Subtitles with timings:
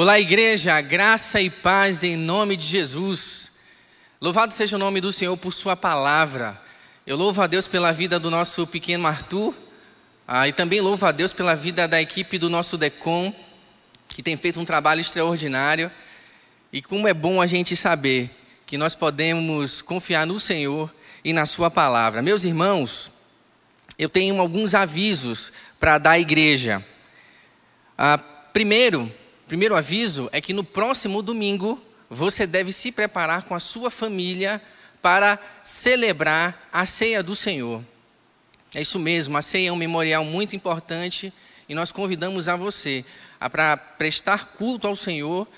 [0.00, 3.50] Olá, igreja, graça e paz em nome de Jesus.
[4.20, 6.56] Louvado seja o nome do Senhor por Sua palavra.
[7.04, 9.52] Eu louvo a Deus pela vida do nosso pequeno Arthur
[10.24, 13.34] ah, e também louvo a Deus pela vida da equipe do nosso DECOM,
[14.08, 15.90] que tem feito um trabalho extraordinário.
[16.72, 18.30] E como é bom a gente saber
[18.66, 20.94] que nós podemos confiar no Senhor
[21.24, 22.22] e na Sua palavra.
[22.22, 23.10] Meus irmãos,
[23.98, 26.86] eu tenho alguns avisos para dar à igreja.
[27.98, 28.16] Ah,
[28.52, 29.12] primeiro,
[29.48, 34.60] primeiro aviso é que no próximo domingo você deve se preparar com a sua família
[35.00, 37.82] para celebrar a ceia do Senhor.
[38.74, 41.32] É isso mesmo, a ceia é um memorial muito importante
[41.66, 43.06] e nós convidamos a você
[43.50, 45.48] para prestar culto ao Senhor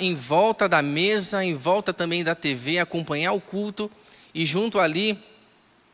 [0.00, 3.90] em volta da mesa, em volta também da TV, acompanhar o culto
[4.34, 5.22] e junto ali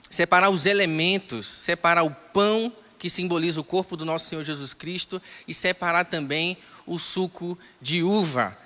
[0.09, 5.21] separar os elementos, separar o pão que simboliza o corpo do nosso Senhor Jesus Cristo
[5.49, 8.57] e separar também o suco de uva,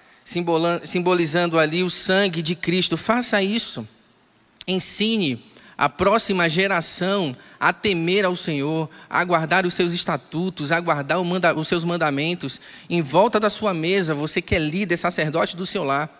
[0.84, 2.96] simbolizando ali o sangue de Cristo.
[2.96, 3.86] Faça isso.
[4.66, 5.44] Ensine
[5.78, 11.68] a próxima geração a temer ao Senhor, a guardar os seus estatutos, a guardar os
[11.68, 12.60] seus mandamentos.
[12.88, 16.10] Em volta da sua mesa, você que é líder, sacerdote do seu lar,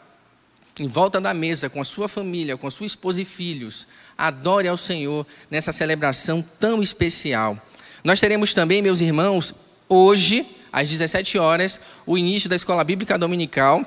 [0.78, 4.69] em volta da mesa, com a sua família, com a sua esposa e filhos, adore
[4.69, 7.58] ao Senhor nessa celebração tão especial.
[8.05, 9.55] Nós teremos também, meus irmãos,
[9.88, 13.82] hoje, às 17 horas, o início da Escola Bíblica Dominical,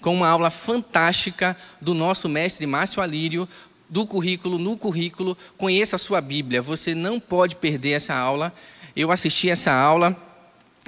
[0.00, 3.48] com uma aula fantástica do nosso mestre Márcio Alírio,
[3.88, 6.60] do currículo, no currículo, conheça a sua Bíblia.
[6.60, 8.52] Você não pode perder essa aula.
[8.96, 10.16] Eu assisti essa aula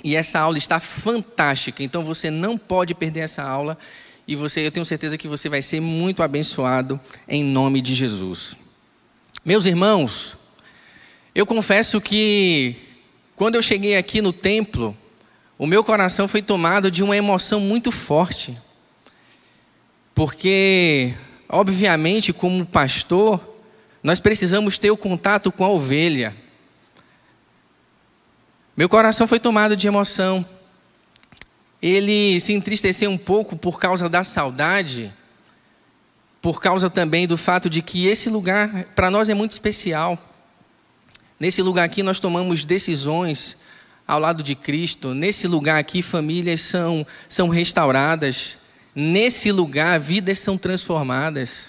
[0.02, 1.84] e essa aula está fantástica.
[1.84, 3.78] Então você não pode perder essa aula
[4.26, 8.56] e você, eu tenho certeza que você vai ser muito abençoado em nome de Jesus.
[9.44, 10.36] Meus irmãos,
[11.32, 12.74] eu confesso que
[13.36, 14.96] quando eu cheguei aqui no templo,
[15.62, 18.58] o meu coração foi tomado de uma emoção muito forte.
[20.14, 21.14] Porque
[21.54, 23.38] Obviamente, como pastor,
[24.02, 26.34] nós precisamos ter o contato com a ovelha.
[28.74, 30.46] Meu coração foi tomado de emoção.
[31.82, 35.12] Ele se entristeceu um pouco por causa da saudade,
[36.40, 40.18] por causa também do fato de que esse lugar para nós é muito especial.
[41.38, 43.58] Nesse lugar aqui nós tomamos decisões
[44.06, 45.14] ao lado de Cristo.
[45.14, 48.56] Nesse lugar aqui famílias são, são restauradas.
[48.94, 51.66] Nesse lugar, vidas são transformadas.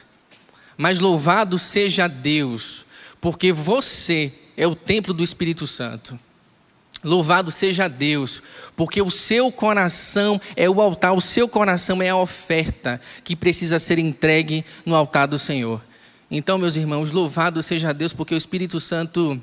[0.78, 2.86] Mas louvado seja Deus,
[3.22, 6.20] porque você é o templo do Espírito Santo.
[7.04, 8.42] Louvado seja Deus,
[8.78, 13.78] porque o seu coração é o altar, o seu coração é a oferta que precisa
[13.78, 15.82] ser entregue no altar do Senhor.
[16.32, 19.40] Então, meus irmãos, louvado seja Deus, porque o Espírito Santo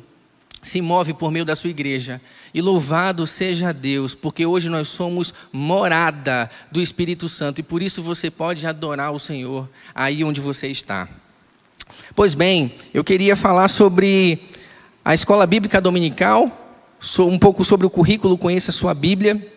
[0.62, 2.21] se move por meio da sua igreja.
[2.53, 8.03] E louvado seja Deus, porque hoje nós somos morada do Espírito Santo e por isso
[8.03, 11.09] você pode adorar o Senhor aí onde você está.
[12.15, 14.49] Pois bem, eu queria falar sobre
[15.04, 16.78] a escola bíblica dominical,
[17.19, 19.54] um pouco sobre o currículo Conheça a Sua Bíblia,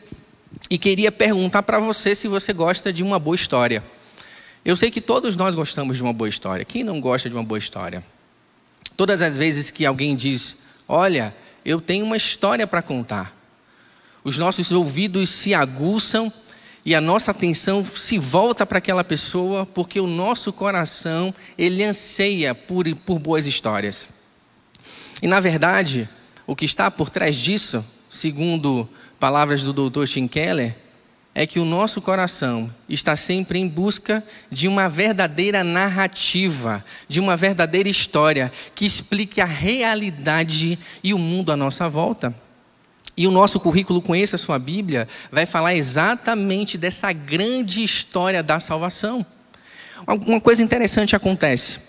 [0.70, 3.84] e queria perguntar para você se você gosta de uma boa história.
[4.64, 6.64] Eu sei que todos nós gostamos de uma boa história.
[6.64, 8.04] Quem não gosta de uma boa história?
[8.96, 10.56] Todas as vezes que alguém diz,
[10.88, 11.36] Olha,
[11.66, 13.36] eu tenho uma história para contar.
[14.24, 16.32] Os nossos ouvidos se aguçam
[16.86, 22.54] e a nossa atenção se volta para aquela pessoa, porque o nosso coração, ele anseia
[22.54, 24.08] por, por boas histórias.
[25.22, 26.10] E na verdade,
[26.46, 28.88] o que está por trás disso, segundo
[29.20, 30.06] palavras do Dr.
[30.06, 30.76] Tim Keller,
[31.36, 37.36] é que o nosso coração está sempre em busca de uma verdadeira narrativa, de uma
[37.36, 42.34] verdadeira história que explique a realidade e o mundo à nossa volta.
[43.18, 48.60] E o nosso currículo Conheça a Sua Bíblia vai falar exatamente dessa grande história da
[48.60, 49.26] salvação.
[50.06, 51.80] Uma coisa interessante acontece,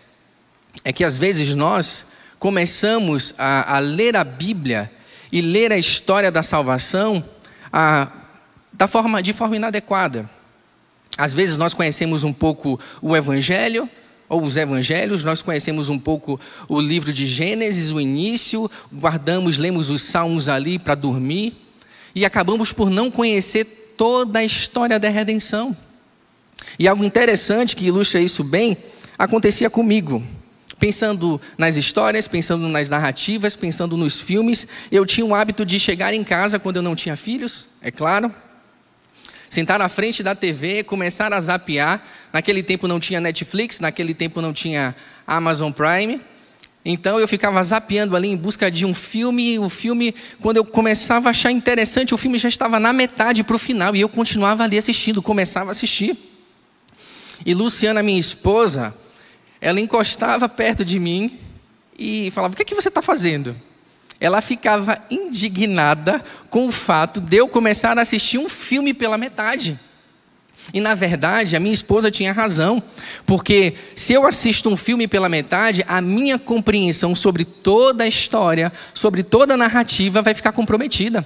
[0.84, 2.04] é que às vezes nós
[2.38, 4.90] começamos a, a ler a Bíblia
[5.32, 7.24] e ler a história da salvação
[7.72, 8.23] a
[8.74, 10.28] da forma, de forma inadequada.
[11.16, 13.88] Às vezes nós conhecemos um pouco o Evangelho,
[14.28, 19.90] ou os Evangelhos, nós conhecemos um pouco o livro de Gênesis, o início, guardamos, lemos
[19.90, 21.56] os salmos ali para dormir,
[22.14, 25.76] e acabamos por não conhecer toda a história da redenção.
[26.78, 28.76] E algo interessante que ilustra isso bem
[29.18, 30.22] acontecia comigo.
[30.80, 36.12] Pensando nas histórias, pensando nas narrativas, pensando nos filmes, eu tinha o hábito de chegar
[36.12, 38.34] em casa quando eu não tinha filhos, é claro,
[39.54, 42.02] sentar na frente da TV, começar a zapear.
[42.32, 46.20] Naquele tempo não tinha Netflix, naquele tempo não tinha Amazon Prime.
[46.84, 49.56] Então eu ficava zapeando ali em busca de um filme.
[49.60, 53.54] O filme, quando eu começava a achar interessante, o filme já estava na metade para
[53.54, 56.18] o final e eu continuava ali assistindo, começava a assistir.
[57.46, 58.92] E Luciana, minha esposa,
[59.60, 61.38] ela encostava perto de mim
[61.96, 63.54] e falava: O que, é que você está fazendo?
[64.24, 69.78] Ela ficava indignada com o fato de eu começar a assistir um filme pela metade.
[70.72, 72.82] E na verdade, a minha esposa tinha razão,
[73.26, 78.72] porque se eu assisto um filme pela metade, a minha compreensão sobre toda a história,
[78.94, 81.22] sobre toda a narrativa vai ficar comprometida.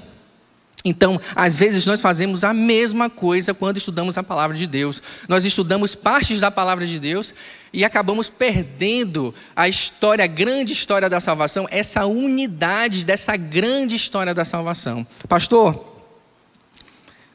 [0.89, 5.03] Então, às vezes nós fazemos a mesma coisa quando estudamos a palavra de Deus.
[5.29, 7.35] Nós estudamos partes da palavra de Deus
[7.73, 14.33] e acabamos perdendo a história, a grande história da salvação, essa unidade dessa grande história
[14.33, 15.07] da salvação.
[15.29, 15.97] Pastor,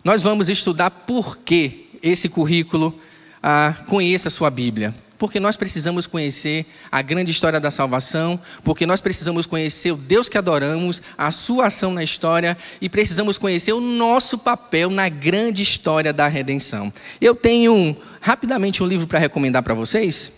[0.04, 3.00] nós vamos estudar por quê esse currículo,
[3.42, 4.96] ah, conheça a sua Bíblia.
[5.18, 10.28] Porque nós precisamos conhecer a grande história da salvação, porque nós precisamos conhecer o Deus
[10.28, 15.62] que adoramos, a sua ação na história e precisamos conhecer o nosso papel na grande
[15.64, 16.92] história da redenção.
[17.22, 20.32] Eu tenho rapidamente um livro para recomendar para vocês,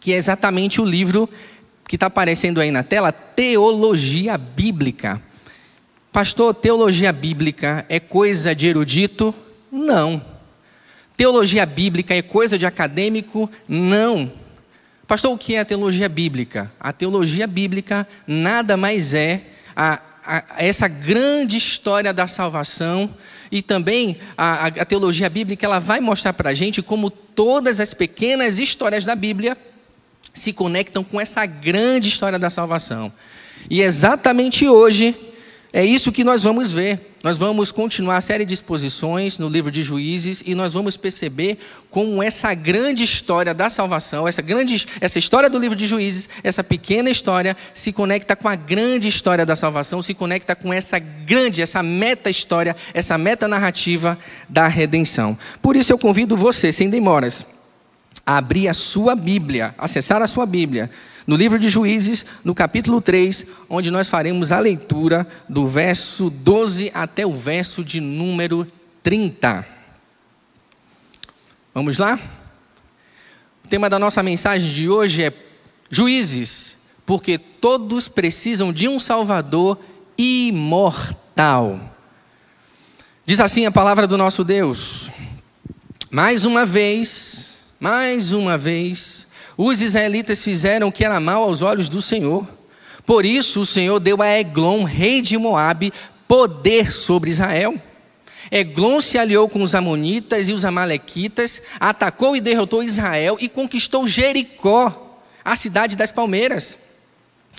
[0.00, 1.28] que é exatamente o livro
[1.88, 5.20] que está aparecendo aí na tela, Teologia Bíblica.
[6.12, 9.34] Pastor, teologia bíblica é coisa de erudito?
[9.70, 10.37] Não.
[11.18, 13.50] Teologia bíblica é coisa de acadêmico?
[13.68, 14.30] Não.
[15.04, 16.72] Pastor, o que é a teologia bíblica?
[16.78, 19.42] A teologia bíblica nada mais é
[19.74, 23.12] a, a, essa grande história da salvação
[23.50, 27.92] e também a, a teologia bíblica ela vai mostrar para a gente como todas as
[27.92, 29.58] pequenas histórias da Bíblia
[30.32, 33.12] se conectam com essa grande história da salvação.
[33.68, 35.16] E exatamente hoje
[35.72, 37.16] é isso que nós vamos ver.
[37.22, 41.58] Nós vamos continuar a série de exposições no livro de Juízes e nós vamos perceber
[41.90, 46.64] como essa grande história da salvação, essa grande essa história do livro de Juízes, essa
[46.64, 51.60] pequena história se conecta com a grande história da salvação, se conecta com essa grande,
[51.60, 54.16] essa meta história, essa meta narrativa
[54.48, 55.36] da redenção.
[55.60, 57.44] Por isso eu convido você, sem demoras,
[58.36, 60.90] abrir a sua Bíblia, acessar a sua Bíblia
[61.26, 66.90] no livro de Juízes, no capítulo 3, onde nós faremos a leitura do verso 12
[66.92, 68.70] até o verso de número
[69.02, 69.66] 30.
[71.72, 72.20] Vamos lá?
[73.64, 75.32] O tema da nossa mensagem de hoje é
[75.90, 76.76] Juízes,
[77.06, 79.78] porque todos precisam de um Salvador
[80.18, 81.80] imortal.
[83.24, 85.10] Diz assim a palavra do nosso Deus.
[86.10, 89.26] Mais uma vez, mais uma vez,
[89.56, 92.46] os israelitas fizeram o que era mal aos olhos do Senhor.
[93.04, 95.92] Por isso o Senhor deu a Eglon, rei de Moabe,
[96.26, 97.80] poder sobre Israel.
[98.50, 104.06] Eglon se aliou com os amonitas e os amalequitas, atacou e derrotou Israel e conquistou
[104.06, 106.76] Jericó, a cidade das palmeiras.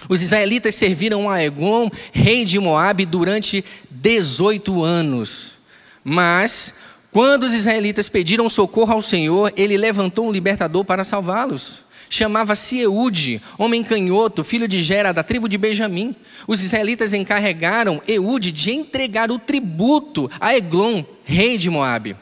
[0.07, 5.57] Os israelitas serviram a Eglon, rei de Moabe, durante 18 anos.
[6.03, 6.73] Mas,
[7.11, 13.41] quando os israelitas pediram socorro ao Senhor, ele levantou um libertador para salvá-los chamava-se Eude,
[13.57, 16.15] homem canhoto, filho de Gera, da tribo de Benjamim.
[16.47, 22.15] Os israelitas encarregaram Eude de entregar o tributo a Eglon, rei de Moabe.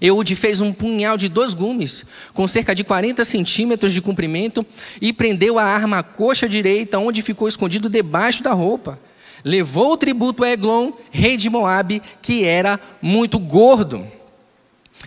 [0.00, 2.04] Eude fez um punhal de dois gumes,
[2.34, 4.66] com cerca de 40 centímetros de comprimento,
[5.00, 9.00] e prendeu a arma à coxa direita, onde ficou escondido debaixo da roupa.
[9.44, 14.06] Levou o tributo a Eglon, rei de Moabe, que era muito gordo.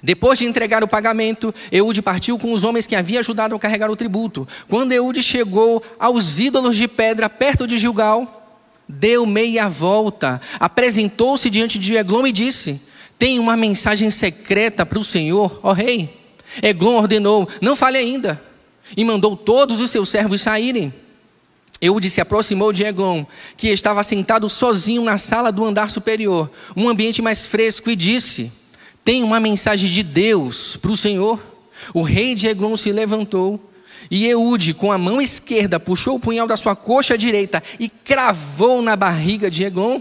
[0.02, 3.92] Depois de entregar o pagamento, Eude partiu com os homens que havia ajudado a carregar
[3.92, 4.48] o tributo.
[4.68, 8.42] Quando Eude chegou aos ídolos de pedra perto de Gilgal,
[8.88, 12.82] deu meia volta, apresentou-se diante de Eglon e disse:
[13.20, 16.18] Tenho uma mensagem secreta para o Senhor, ó rei.
[16.62, 18.42] Eglon ordenou: Não fale ainda.
[18.98, 20.94] E mandou todos os seus servos saírem.
[21.82, 23.26] Eude se aproximou de Eglon,
[23.58, 28.52] que estava sentado sozinho na sala do andar superior, um ambiente mais fresco, e disse:
[29.04, 31.40] tem uma mensagem de Deus para o Senhor.
[31.94, 33.60] O rei de Eglon se levantou
[34.10, 38.82] e Eude, com a mão esquerda, puxou o punhal da sua coxa direita e cravou
[38.82, 40.00] na barriga de Eglon.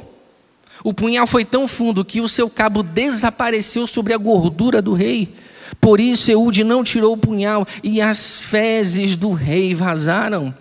[0.82, 5.34] O punhal foi tão fundo que o seu cabo desapareceu sobre a gordura do rei.
[5.80, 10.54] Por isso Eude não tirou o punhal e as fezes do rei vazaram.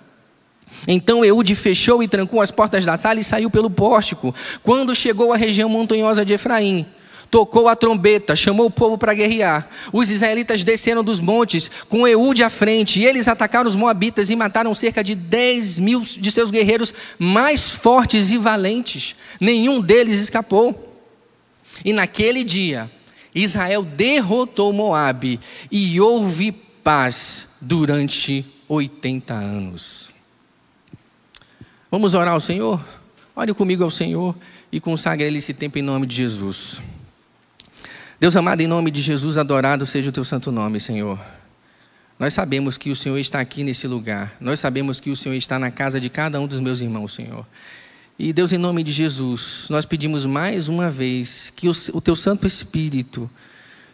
[0.92, 4.34] Então Eude fechou e trancou as portas da sala e saiu pelo pórtico.
[4.64, 6.84] Quando chegou à região montanhosa de Efraim,
[7.30, 9.70] tocou a trombeta, chamou o povo para guerrear.
[9.94, 14.36] Os israelitas desceram dos montes com Eude à frente, e eles atacaram os moabitas e
[14.36, 19.16] mataram cerca de 10 mil de seus guerreiros mais fortes e valentes.
[19.40, 20.98] Nenhum deles escapou.
[21.86, 22.90] E naquele dia,
[23.36, 25.40] Israel derrotou Moabe
[25.72, 30.09] e houve paz durante 80 anos.
[31.92, 32.80] Vamos orar ao Senhor?
[33.36, 34.36] Ore comigo ao Senhor
[34.72, 36.80] e consagre Ele esse tempo em nome de Jesus.
[38.20, 41.20] Deus amado, em nome de Jesus, adorado seja o teu santo nome, Senhor.
[42.20, 44.36] Nós sabemos que o Senhor está aqui nesse lugar.
[44.40, 47.48] Nós sabemos que o Senhor está na casa de cada um dos meus irmãos, Senhor.
[48.20, 52.46] E Deus, em nome de Jesus, nós pedimos mais uma vez que o, teu Santo
[52.46, 53.30] Espírito,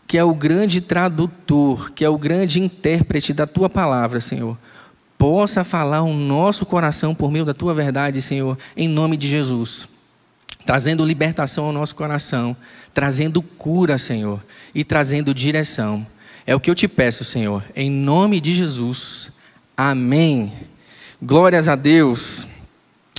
[0.08, 4.58] que é o grande tradutor, que é o grande intérprete da tua palavra, Senhor,
[5.28, 9.88] possa falar o nosso coração por meio da tua verdade, Senhor, em nome de Jesus.
[10.68, 12.56] Trazendo libertação ao nosso coração,
[12.94, 14.40] trazendo cura, Senhor,
[14.76, 16.06] e trazendo direção.
[16.46, 19.32] É o que eu te peço, Senhor, em nome de Jesus.
[19.76, 20.54] Amém.
[21.20, 22.46] Glórias a Deus.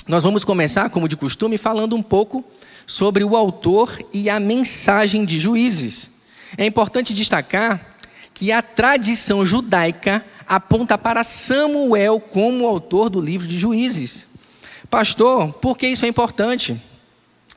[0.07, 2.41] Nós vamos começar, como de costume, falando um pouco
[2.85, 6.09] sobre o autor e a mensagem de Juízes.
[6.57, 7.96] É importante destacar
[8.37, 14.27] que a tradição judaica aponta para Samuel como autor do livro de Juízes.
[14.91, 16.79] Pastor, por que isso é importante?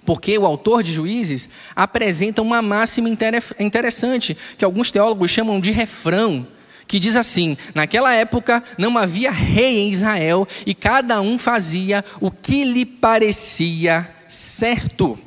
[0.07, 6.47] Porque o autor de Juízes apresenta uma máxima interessante, que alguns teólogos chamam de refrão,
[6.87, 12.31] que diz assim: Naquela época não havia rei em Israel e cada um fazia o
[12.31, 15.19] que lhe parecia certo.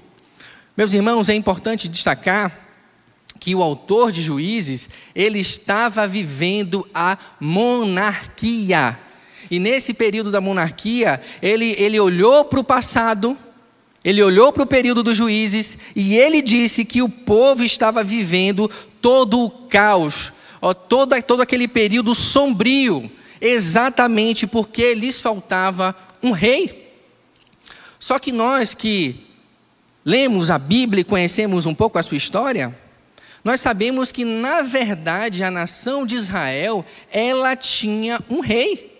[0.75, 2.63] Meus irmãos, é importante destacar
[3.43, 8.97] que o autor de Juízes, ele estava vivendo a monarquia.
[9.51, 13.37] E nesse período da monarquia, ele, ele olhou para o passado,
[14.01, 18.71] ele olhou para o período dos juízes e ele disse que o povo estava vivendo
[19.01, 20.31] todo o caos,
[20.61, 26.93] ó, todo, todo aquele período sombrio, exatamente porque lhes faltava um rei.
[27.99, 29.17] Só que nós que
[30.05, 32.81] lemos a Bíblia e conhecemos um pouco a sua história,
[33.43, 38.93] nós sabemos que, na verdade, a nação de Israel, ela tinha um rei.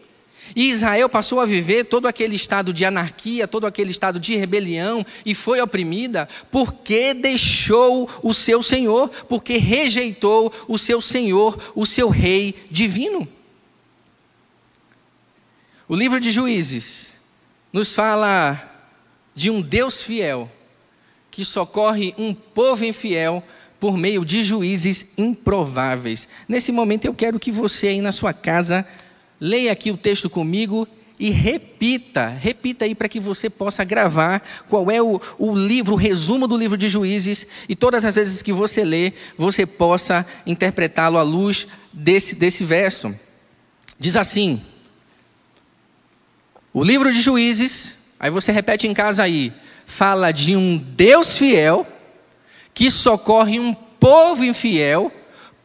[0.55, 5.05] E Israel passou a viver todo aquele estado de anarquia, todo aquele estado de rebelião
[5.25, 12.09] e foi oprimida porque deixou o seu Senhor, porque rejeitou o seu Senhor, o seu
[12.09, 13.27] rei divino.
[15.87, 17.13] O livro de Juízes
[17.71, 18.61] nos fala
[19.33, 20.51] de um Deus fiel
[21.31, 23.43] que socorre um povo infiel
[23.83, 26.25] por meio de juízes improváveis.
[26.47, 28.87] Nesse momento eu quero que você aí na sua casa
[29.41, 30.87] leia aqui o texto comigo
[31.19, 35.97] e repita, repita aí para que você possa gravar qual é o, o livro, o
[35.97, 41.17] resumo do livro de Juízes, e todas as vezes que você lê, você possa interpretá-lo
[41.17, 43.13] à luz desse, desse verso.
[43.99, 44.61] Diz assim:
[46.73, 49.51] o livro de Juízes, aí você repete em casa aí,
[49.85, 51.85] fala de um Deus fiel
[52.73, 55.11] que socorre um povo infiel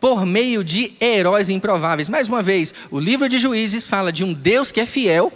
[0.01, 2.09] por meio de heróis improváveis.
[2.09, 5.33] Mais uma vez, o livro de Juízes fala de um Deus que é fiel,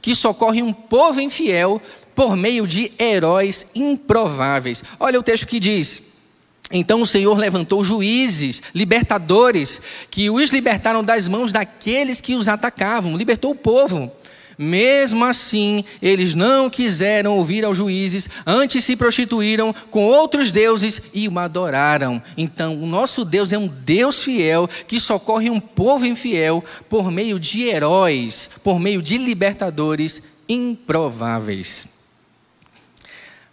[0.00, 1.80] que socorre um povo infiel
[2.14, 4.82] por meio de heróis improváveis.
[4.98, 6.02] Olha o texto que diz:
[6.70, 13.16] então o Senhor levantou juízes, libertadores, que os libertaram das mãos daqueles que os atacavam,
[13.16, 14.12] libertou o povo.
[14.58, 21.28] Mesmo assim, eles não quiseram ouvir aos juízes, antes se prostituíram com outros deuses e
[21.28, 22.20] o adoraram.
[22.36, 27.38] Então, o nosso Deus é um Deus fiel que socorre um povo infiel por meio
[27.38, 31.86] de heróis, por meio de libertadores improváveis.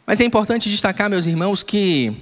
[0.08, 2.16] Mas é importante destacar, meus irmãos, que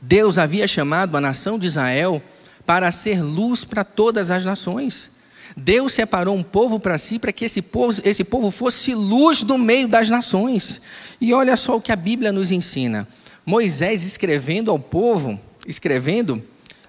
[0.00, 2.20] Deus havia chamado a nação de Israel
[2.66, 5.08] para ser luz para todas as nações.
[5.56, 9.58] Deus separou um povo para si, para que esse povo, esse povo fosse luz no
[9.58, 10.80] meio das nações.
[11.20, 13.08] E olha só o que a Bíblia nos ensina.
[13.44, 16.42] Moisés escrevendo ao povo, escrevendo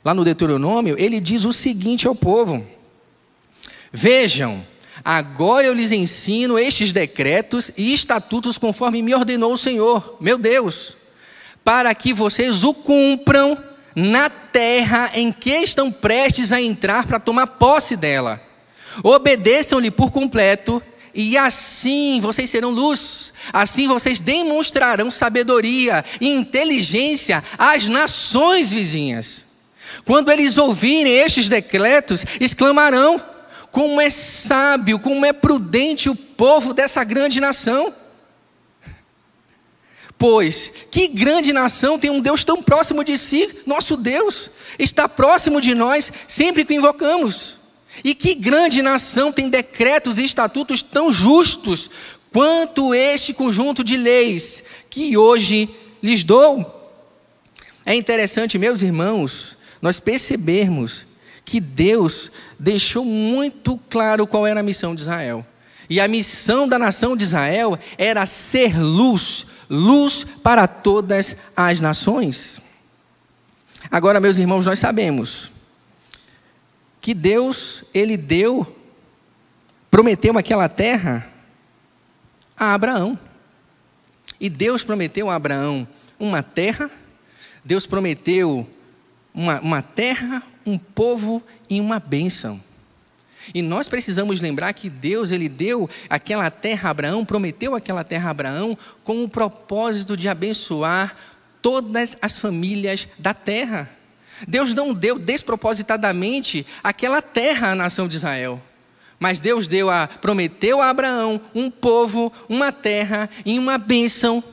[0.03, 2.65] lá no Deuteronômio, ele diz o seguinte ao povo:
[3.91, 4.63] Vejam,
[5.03, 10.95] agora eu lhes ensino estes decretos e estatutos conforme me ordenou o Senhor, meu Deus,
[11.63, 13.57] para que vocês o cumpram
[13.95, 18.50] na terra em que estão prestes a entrar para tomar posse dela
[19.03, 20.81] Obedeçam-lhe por completo,
[21.13, 29.45] e assim vocês serão luz, assim vocês demonstrarão sabedoria e inteligência às nações vizinhas.
[30.05, 33.21] Quando eles ouvirem estes decretos, exclamarão:
[33.71, 37.93] Como é sábio, como é prudente o povo dessa grande nação.
[40.17, 43.63] Pois, que grande nação tem um Deus tão próximo de si?
[43.65, 47.60] Nosso Deus está próximo de nós sempre que invocamos.
[48.03, 51.89] E que grande nação tem decretos e estatutos tão justos
[52.31, 55.69] quanto este conjunto de leis que hoje
[56.01, 56.79] lhes dou?
[57.85, 61.05] É interessante, meus irmãos, nós percebermos
[61.43, 65.45] que Deus deixou muito claro qual era a missão de Israel.
[65.89, 72.61] E a missão da nação de Israel era ser luz, luz para todas as nações.
[73.89, 75.50] Agora, meus irmãos, nós sabemos
[77.01, 78.77] que Deus, ele deu,
[79.89, 81.27] prometeu aquela terra
[82.55, 83.19] a Abraão.
[84.39, 85.87] E Deus prometeu a Abraão
[86.19, 86.89] uma terra,
[87.65, 88.69] Deus prometeu
[89.33, 92.61] uma, uma terra, um povo e uma bênção.
[93.53, 98.29] E nós precisamos lembrar que Deus ele deu aquela terra a Abraão, prometeu aquela terra
[98.29, 101.15] a Abraão com o propósito de abençoar
[101.61, 103.89] todas as famílias da terra.
[104.47, 108.61] Deus não deu despropositadamente aquela terra à nação de Israel.
[109.19, 114.43] Mas Deus deu a prometeu a Abraão um povo, uma terra e uma bênção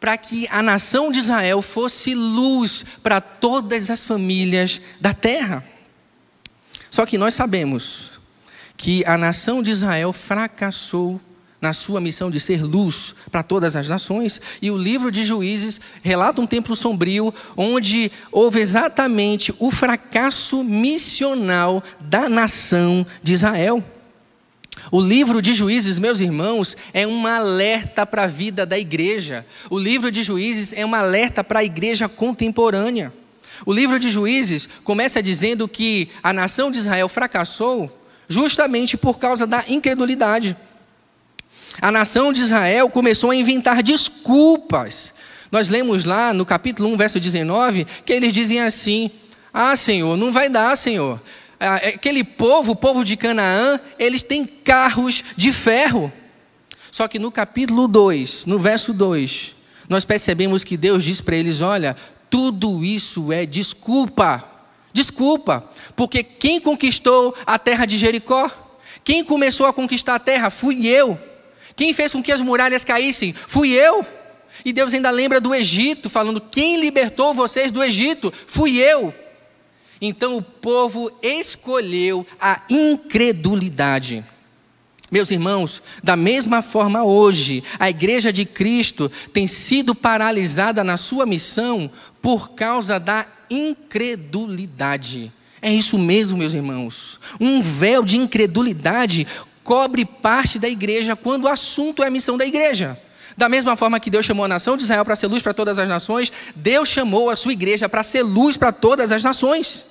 [0.00, 5.62] para que a nação de Israel fosse luz para todas as famílias da terra.
[6.90, 8.12] Só que nós sabemos
[8.76, 11.20] que a nação de Israel fracassou
[11.60, 15.80] na sua missão de ser luz para todas as nações, e o livro de Juízes
[16.02, 23.84] relata um tempo sombrio onde houve exatamente o fracasso missional da nação de Israel.
[24.90, 29.44] O livro de Juízes, meus irmãos, é um alerta para a vida da igreja.
[29.68, 33.12] O livro de Juízes é um alerta para a igreja contemporânea.
[33.66, 37.94] O livro de Juízes começa dizendo que a nação de Israel fracassou
[38.26, 40.56] justamente por causa da incredulidade.
[41.80, 45.12] A nação de Israel começou a inventar desculpas.
[45.50, 49.10] Nós lemos lá no capítulo 1, verso 19, que eles dizem assim:
[49.52, 51.20] Ah, Senhor, não vai dar, Senhor.
[51.58, 56.12] Ah, é, aquele povo, o povo de Canaã, eles têm carros de ferro.
[56.90, 59.54] Só que no capítulo 2, no verso 2,
[59.88, 61.96] nós percebemos que Deus diz para eles: olha,
[62.28, 64.44] tudo isso é desculpa.
[64.92, 68.50] Desculpa, porque quem conquistou a terra de Jericó?
[69.04, 70.50] Quem começou a conquistar a terra?
[70.50, 71.18] Fui eu.
[71.80, 73.32] Quem fez com que as muralhas caíssem?
[73.32, 74.04] Fui eu.
[74.62, 78.30] E Deus ainda lembra do Egito, falando: quem libertou vocês do Egito?
[78.46, 79.14] Fui eu.
[79.98, 84.22] Então o povo escolheu a incredulidade.
[85.10, 91.24] Meus irmãos, da mesma forma hoje, a igreja de Cristo tem sido paralisada na sua
[91.24, 95.32] missão por causa da incredulidade.
[95.62, 97.18] É isso mesmo, meus irmãos.
[97.38, 99.26] Um véu de incredulidade
[99.70, 103.00] cobre parte da igreja quando o assunto é a missão da igreja.
[103.36, 105.78] Da mesma forma que Deus chamou a nação de Israel para ser luz para todas
[105.78, 109.84] as nações, Deus chamou a sua igreja para ser luz para todas as nações.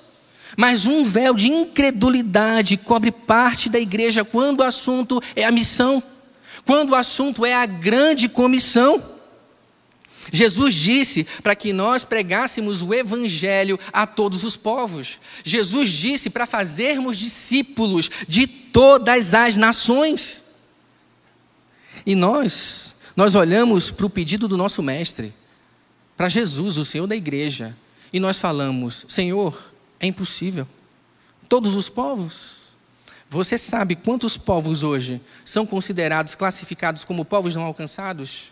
[0.54, 6.02] Mas um véu de incredulidade cobre parte da igreja quando o assunto é a missão,
[6.66, 9.02] quando o assunto é a grande comissão.
[10.32, 15.18] Jesus disse para que nós pregássemos o evangelho a todos os povos.
[15.42, 20.42] Jesus disse para fazermos discípulos de todas as nações.
[22.04, 25.34] E nós, nós olhamos para o pedido do nosso mestre,
[26.16, 27.74] para Jesus, o Senhor da igreja,
[28.12, 30.66] e nós falamos: Senhor, é impossível.
[31.48, 32.60] Todos os povos.
[33.28, 38.50] Você sabe quantos povos hoje são considerados, classificados como povos não alcançados?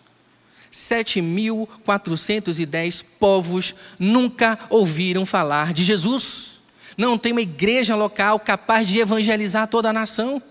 [0.73, 6.61] 7.410 povos nunca ouviram falar de Jesus.
[6.97, 10.43] Não tem uma igreja local capaz de evangelizar toda a nação.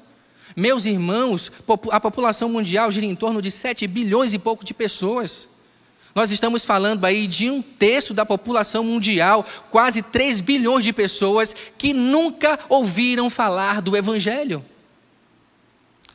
[0.56, 1.52] Meus irmãos,
[1.92, 5.48] a população mundial gira em torno de 7 bilhões e pouco de pessoas.
[6.16, 11.56] Nós estamos falando aí de um terço da população mundial, quase 3 bilhões de pessoas
[11.78, 14.66] que nunca ouviram falar do Evangelho.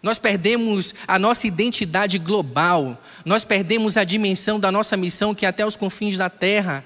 [0.02, 5.48] Nós perdemos a nossa identidade global, nós perdemos a dimensão da nossa missão que é
[5.48, 6.84] até os confins da terra.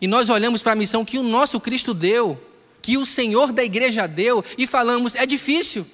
[0.00, 2.38] E nós olhamos para a missão que o nosso Cristo deu,
[2.82, 5.86] que o Senhor da igreja deu, e falamos: é difícil.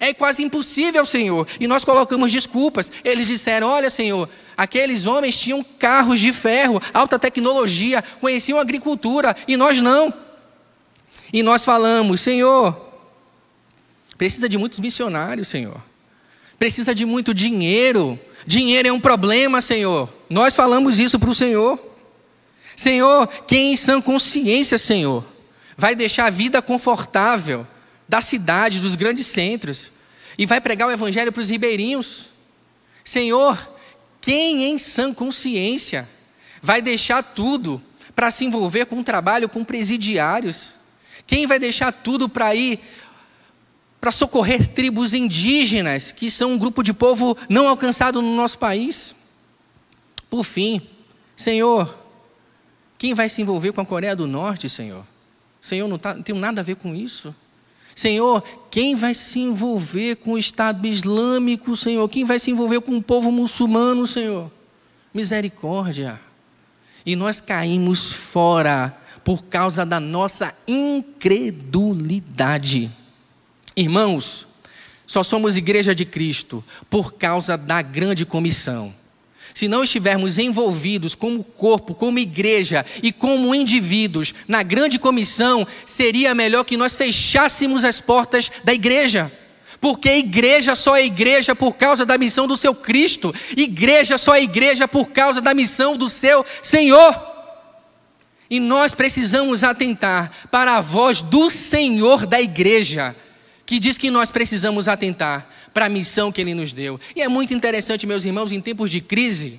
[0.00, 1.46] É quase impossível, Senhor.
[1.60, 2.90] E nós colocamos desculpas.
[3.04, 9.56] Eles disseram: Olha, Senhor, aqueles homens tinham carros de ferro, alta tecnologia, conheciam agricultura, e
[9.56, 10.12] nós não.
[11.32, 12.91] E nós falamos: Senhor,
[14.22, 15.82] precisa de muitos missionários, Senhor.
[16.56, 18.16] Precisa de muito dinheiro.
[18.46, 20.08] Dinheiro é um problema, Senhor.
[20.30, 21.76] Nós falamos isso para o Senhor.
[22.76, 25.24] Senhor, quem em sã consciência, Senhor,
[25.76, 27.66] vai deixar a vida confortável
[28.08, 29.90] da cidade, dos grandes centros,
[30.38, 32.26] e vai pregar o evangelho para os ribeirinhos.
[33.02, 33.58] Senhor,
[34.20, 36.08] quem em sã consciência
[36.62, 37.82] vai deixar tudo
[38.14, 40.80] para se envolver com um trabalho com presidiários?
[41.26, 42.78] Quem vai deixar tudo para ir
[44.02, 49.14] para socorrer tribos indígenas, que são um grupo de povo não alcançado no nosso país?
[50.28, 50.82] Por fim,
[51.36, 51.96] Senhor,
[52.98, 55.06] quem vai se envolver com a Coreia do Norte, Senhor?
[55.60, 57.32] Senhor, não, tá, não tem nada a ver com isso.
[57.94, 62.08] Senhor, quem vai se envolver com o Estado Islâmico, Senhor?
[62.08, 64.50] Quem vai se envolver com o povo muçulmano, Senhor?
[65.14, 66.20] Misericórdia.
[67.06, 72.90] E nós caímos fora por causa da nossa incredulidade.
[73.76, 74.46] Irmãos,
[75.06, 78.94] só somos igreja de Cristo por causa da grande comissão.
[79.54, 86.34] Se não estivermos envolvidos como corpo, como igreja e como indivíduos na grande comissão, seria
[86.34, 89.30] melhor que nós fechássemos as portas da igreja.
[89.80, 94.42] Porque igreja só é igreja por causa da missão do seu Cristo, igreja só é
[94.42, 97.32] igreja por causa da missão do seu Senhor.
[98.48, 103.16] E nós precisamos atentar para a voz do Senhor da igreja,
[103.72, 107.00] que diz que nós precisamos atentar para a missão que ele nos deu.
[107.16, 109.58] E é muito interessante, meus irmãos, em tempos de crise,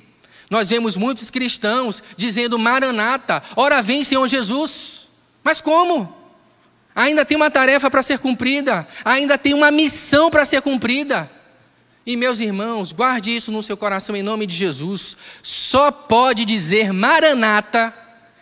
[0.51, 5.07] nós vemos muitos cristãos dizendo: Maranata, ora vem, Senhor Jesus.
[5.43, 6.15] Mas como?
[6.93, 11.27] Ainda tem uma tarefa para ser cumprida, ainda tem uma missão para ser cumprida.
[12.05, 15.17] E meus irmãos, guarde isso no seu coração em nome de Jesus.
[15.41, 17.91] Só pode dizer Maranata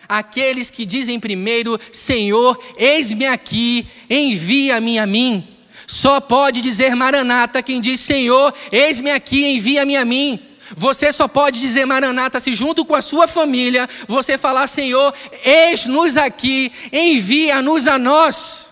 [0.09, 5.50] aqueles que dizem primeiro: Senhor, eis-me aqui, envia-me a mim.
[5.91, 10.39] Só pode dizer Maranata quem diz: Senhor, eis-me aqui, envia-me a mim.
[10.73, 16.15] Você só pode dizer Maranata se, junto com a sua família, você falar: Senhor, eis-nos
[16.15, 18.67] aqui, envia-nos a nós.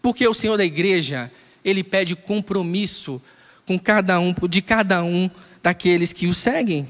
[0.00, 1.30] Porque o Senhor da igreja,
[1.62, 3.20] ele pede compromisso
[3.66, 5.30] com cada um, de cada um
[5.62, 6.88] daqueles que o seguem.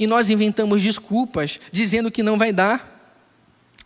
[0.00, 2.99] E nós inventamos desculpas, dizendo que não vai dar.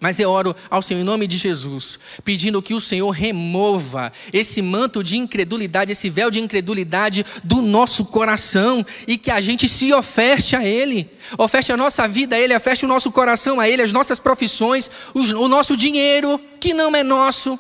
[0.05, 4.61] Mas eu oro ao Senhor em nome de Jesus, pedindo que o Senhor remova esse
[4.61, 9.95] manto de incredulidade, esse véu de incredulidade do nosso coração e que a gente se
[9.95, 13.81] oferte a Ele, oferte a nossa vida a Ele, oferte o nosso coração a Ele,
[13.81, 17.59] as nossas profissões, o nosso dinheiro, que não é nosso,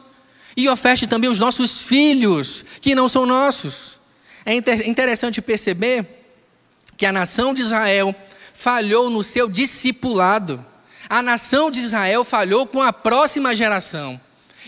[0.54, 3.98] e oferte também os nossos filhos, que não são nossos.
[4.44, 6.26] É interessante perceber
[6.94, 8.14] que a nação de Israel
[8.52, 10.73] falhou no seu discipulado.
[11.08, 14.20] A nação de Israel falhou com a próxima geração.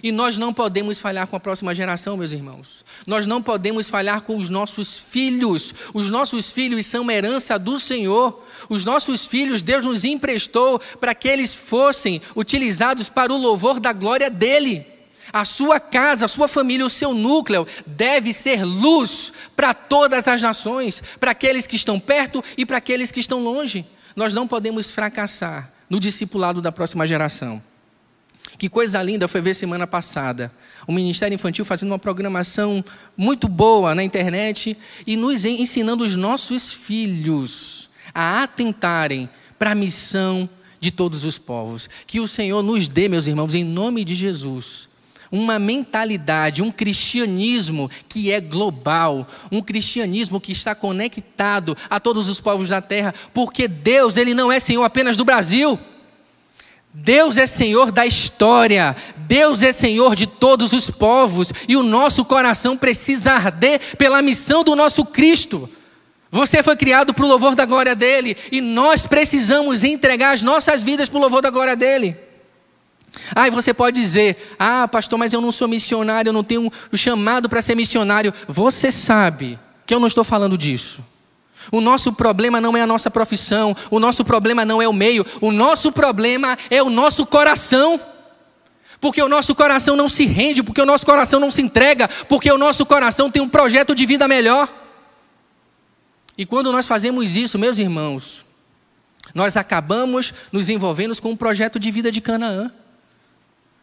[0.02, 2.84] E nós não podemos falhar com a próxima geração, meus irmãos.
[3.06, 5.74] Nós não podemos falhar com os nossos filhos.
[5.94, 8.42] Os nossos filhos são herança do Senhor.
[8.68, 13.92] Os nossos filhos, Deus nos emprestou para que eles fossem utilizados para o louvor da
[13.92, 14.86] glória dEle.
[15.32, 20.40] A sua casa, a sua família, o seu núcleo deve ser luz para todas as
[20.40, 23.84] nações, para aqueles que estão perto e para aqueles que estão longe.
[24.14, 27.62] Nós não podemos fracassar no discipulado da próxima geração.
[28.58, 30.52] Que coisa linda foi ver semana passada
[30.86, 32.84] o Ministério Infantil fazendo uma programação
[33.16, 40.48] muito boa na internet e nos ensinando os nossos filhos a atentarem para a missão
[40.78, 41.88] de todos os povos.
[42.06, 44.88] Que o Senhor nos dê, meus irmãos, em nome de Jesus,
[45.30, 52.40] uma mentalidade, um cristianismo que é global, um cristianismo que está conectado a todos os
[52.40, 55.78] povos da terra, porque Deus, ele não é Senhor apenas do Brasil.
[56.98, 62.24] Deus é Senhor da história, Deus é Senhor de todos os povos, e o nosso
[62.24, 65.68] coração precisa arder pela missão do nosso Cristo.
[66.30, 70.82] Você foi criado para o louvor da glória dele, e nós precisamos entregar as nossas
[70.82, 72.16] vidas para o louvor da glória dele.
[73.34, 76.96] Aí você pode dizer: Ah, pastor, mas eu não sou missionário, eu não tenho o
[76.96, 78.32] chamado para ser missionário.
[78.48, 81.02] Você sabe que eu não estou falando disso.
[81.72, 85.24] O nosso problema não é a nossa profissão, o nosso problema não é o meio,
[85.40, 88.00] o nosso problema é o nosso coração.
[89.00, 92.50] Porque o nosso coração não se rende, porque o nosso coração não se entrega, porque
[92.50, 94.72] o nosso coração tem um projeto de vida melhor.
[96.38, 98.44] E quando nós fazemos isso, meus irmãos,
[99.34, 102.70] nós acabamos nos envolvendo com um projeto de vida de Canaã.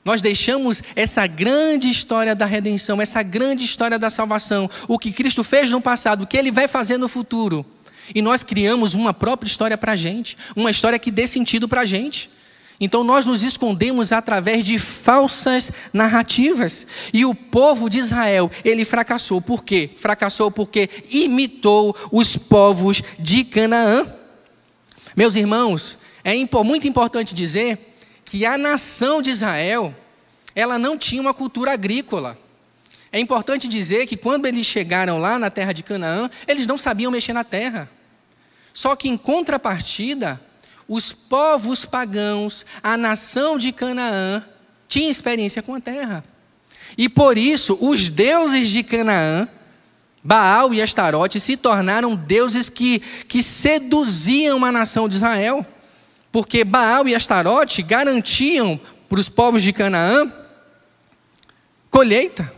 [0.03, 5.43] Nós deixamos essa grande história da redenção, essa grande história da salvação, o que Cristo
[5.43, 7.65] fez no passado, o que Ele vai fazer no futuro.
[8.13, 11.81] E nós criamos uma própria história para a gente, uma história que dê sentido para
[11.81, 12.29] a gente.
[12.79, 16.85] Então nós nos escondemos através de falsas narrativas.
[17.13, 19.39] E o povo de Israel, ele fracassou.
[19.39, 19.91] Por quê?
[19.95, 24.05] Fracassou porque imitou os povos de Canaã.
[25.15, 27.92] Meus irmãos, é muito importante dizer
[28.33, 29.93] que a nação de Israel,
[30.55, 32.35] ela não tinha uma cultura agrícola.
[33.11, 37.11] É importante dizer que quando eles chegaram lá na terra de Canaã, eles não sabiam
[37.11, 37.87] mexer na terra.
[38.73, 40.41] Só que em contrapartida,
[40.87, 44.43] os povos pagãos, a nação de Canaã,
[44.87, 46.25] tinha experiência com a terra.
[46.97, 49.47] E por isso, os deuses de Canaã,
[50.23, 55.63] Baal e Astarote, se tornaram deuses que, que seduziam a nação de Israel
[56.33, 60.33] porque Baal e Astarote garantiam para os povos de Canaã
[61.91, 62.51] colheita.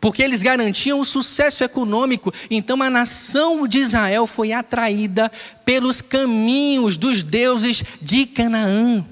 [0.00, 2.32] Porque eles garantiam o sucesso econômico.
[2.50, 5.30] Então a nação de Israel foi atraída
[5.64, 9.06] pelos caminhos dos deuses de Canaã.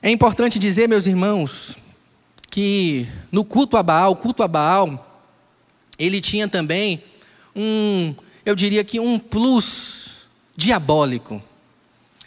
[0.00, 1.76] É importante dizer, meus irmãos,
[2.50, 5.28] que no culto a Baal, culto a Baal,
[5.98, 7.04] ele tinha também
[7.54, 8.14] um,
[8.46, 11.49] eu diria que um plus diabólico.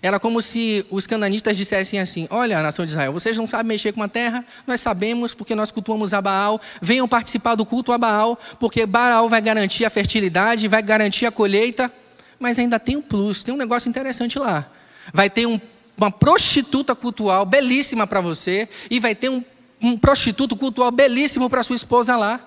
[0.03, 3.93] Era como se os cananistas dissessem assim: Olha, nação de Israel, vocês não sabem mexer
[3.93, 6.59] com a terra, nós sabemos porque nós cultuamos a Baal.
[6.81, 11.31] Venham participar do culto a Baal, porque Baal vai garantir a fertilidade, vai garantir a
[11.31, 11.89] colheita.
[12.37, 14.69] Mas ainda tem um plus, tem um negócio interessante lá.
[15.13, 15.57] Vai ter um,
[15.95, 19.41] uma prostituta cultual belíssima para você, e vai ter um,
[19.81, 22.41] um prostituto cultual belíssimo para sua esposa lá.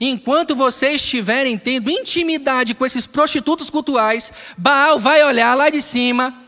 [0.00, 6.45] Enquanto vocês estiverem tendo intimidade com esses prostitutos cultuais, Baal vai olhar lá de cima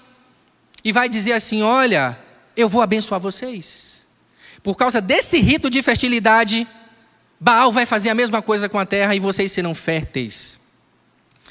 [0.88, 2.18] e vai dizer assim: Olha,
[2.56, 3.98] eu vou abençoar vocês.
[4.62, 6.66] Por causa desse rito de fertilidade,
[7.38, 10.58] Baal vai fazer a mesma coisa com a terra e vocês serão férteis.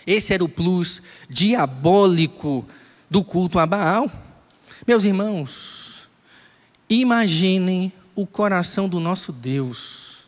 [0.08, 2.66] Esse era o plus diabólico
[3.10, 4.12] do culto a Baal.
[4.88, 6.10] Meus irmãos,
[6.90, 10.26] imaginem o coração do nosso Deus.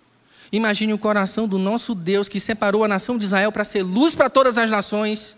[0.51, 4.13] Imagine o coração do nosso Deus que separou a nação de Israel para ser luz
[4.13, 5.35] para todas as nações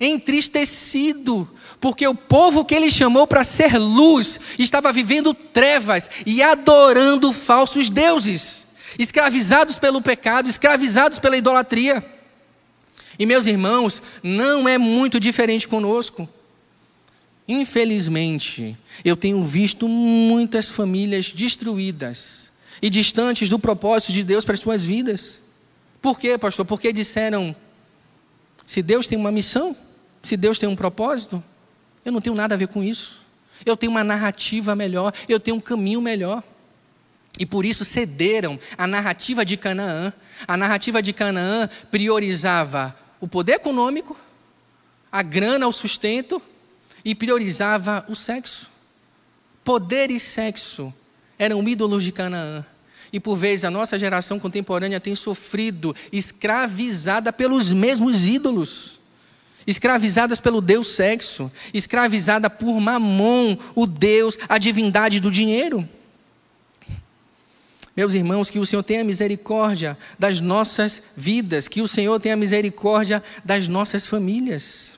[0.00, 1.48] entristecido,
[1.80, 7.90] porque o povo que ele chamou para ser luz estava vivendo trevas e adorando falsos
[7.90, 8.66] deuses,
[8.98, 12.04] escravizados pelo pecado, escravizados pela idolatria.
[13.18, 16.28] E meus irmãos, não é muito diferente conosco.
[17.48, 24.60] Infelizmente, eu tenho visto muitas famílias destruídas e distantes do propósito de Deus para as
[24.60, 25.40] suas vidas.
[26.00, 26.64] Por quê, pastor?
[26.64, 27.56] Porque disseram:
[28.66, 29.74] se Deus tem uma missão,
[30.22, 31.42] se Deus tem um propósito,
[32.04, 33.26] eu não tenho nada a ver com isso.
[33.64, 36.42] Eu tenho uma narrativa melhor, eu tenho um caminho melhor.
[37.38, 40.12] E por isso cederam a narrativa de Canaã.
[40.46, 44.16] A narrativa de Canaã priorizava o poder econômico,
[45.10, 46.42] a grana, o sustento
[47.04, 48.68] e priorizava o sexo.
[49.64, 50.92] Poder e sexo
[51.38, 52.64] eram ídolos de Canaã.
[53.12, 58.97] E por vezes a nossa geração contemporânea tem sofrido escravizada pelos mesmos ídolos
[59.68, 65.86] escravizadas pelo Deus sexo, escravizada por Mamon, o Deus, a divindade do dinheiro.
[67.94, 73.22] Meus irmãos, que o Senhor tenha misericórdia das nossas vidas, que o Senhor tenha misericórdia
[73.44, 74.92] das nossas famílias.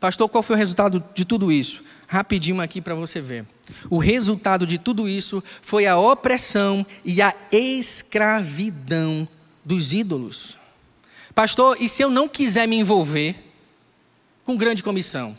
[0.00, 1.84] Pastor, qual foi o resultado de tudo isso?
[2.08, 3.46] Rapidinho aqui para você ver.
[3.88, 9.28] O resultado de tudo isso foi a opressão e a escravidão
[9.64, 10.58] dos ídolos.
[11.34, 13.34] Pastor, e se eu não quiser me envolver
[14.44, 15.36] com grande comissão?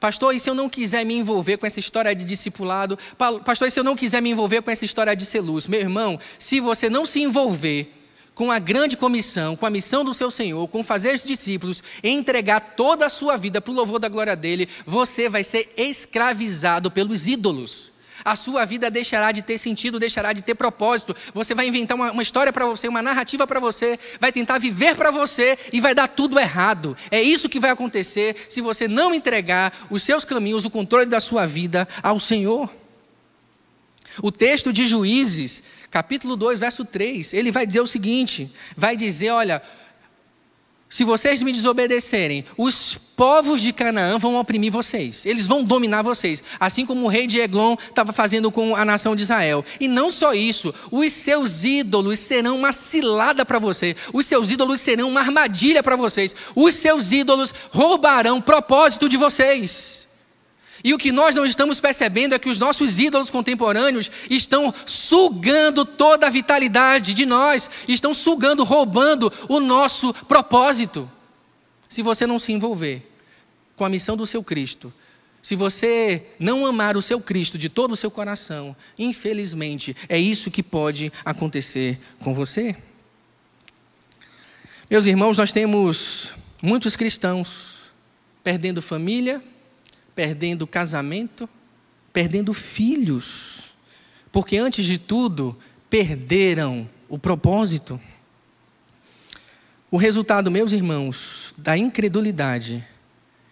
[0.00, 2.98] Pastor, e se eu não quiser me envolver com essa história de discipulado?
[3.44, 5.66] Pastor, e se eu não quiser me envolver com essa história de ser luz?
[5.66, 7.94] Meu irmão, se você não se envolver
[8.34, 12.74] com a grande comissão, com a missão do seu Senhor, com fazer os discípulos, entregar
[12.74, 17.28] toda a sua vida para o louvor da glória dele, você vai ser escravizado pelos
[17.28, 17.89] ídolos
[18.24, 21.14] a sua vida deixará de ter sentido, deixará de ter propósito.
[21.34, 24.94] Você vai inventar uma, uma história para você, uma narrativa para você, vai tentar viver
[24.96, 26.96] para você e vai dar tudo errado.
[27.10, 31.20] É isso que vai acontecer se você não entregar os seus caminhos, o controle da
[31.20, 32.70] sua vida ao Senhor.
[34.22, 39.30] O texto de Juízes, capítulo 2, verso 3, ele vai dizer o seguinte: vai dizer,
[39.30, 39.62] olha,
[40.90, 46.42] se vocês me desobedecerem, os povos de Canaã vão oprimir vocês, eles vão dominar vocês,
[46.58, 49.64] assim como o rei de Eglon estava fazendo com a nação de Israel.
[49.78, 54.80] E não só isso, os seus ídolos serão uma cilada para você, os seus ídolos
[54.80, 59.99] serão uma armadilha para vocês, os seus ídolos roubarão propósito de vocês.
[60.82, 65.84] E o que nós não estamos percebendo é que os nossos ídolos contemporâneos estão sugando
[65.84, 71.10] toda a vitalidade de nós, estão sugando, roubando o nosso propósito.
[71.88, 73.06] Se você não se envolver
[73.76, 74.92] com a missão do seu Cristo,
[75.42, 80.50] se você não amar o seu Cristo de todo o seu coração, infelizmente, é isso
[80.50, 82.76] que pode acontecer com você.
[84.90, 86.30] Meus irmãos, nós temos
[86.62, 87.80] muitos cristãos
[88.42, 89.42] perdendo família,
[90.20, 91.48] perdendo casamento,
[92.12, 93.70] perdendo filhos,
[94.30, 95.56] porque antes de tudo,
[95.88, 97.98] perderam o propósito.
[99.90, 102.84] O resultado, meus irmãos, da incredulidade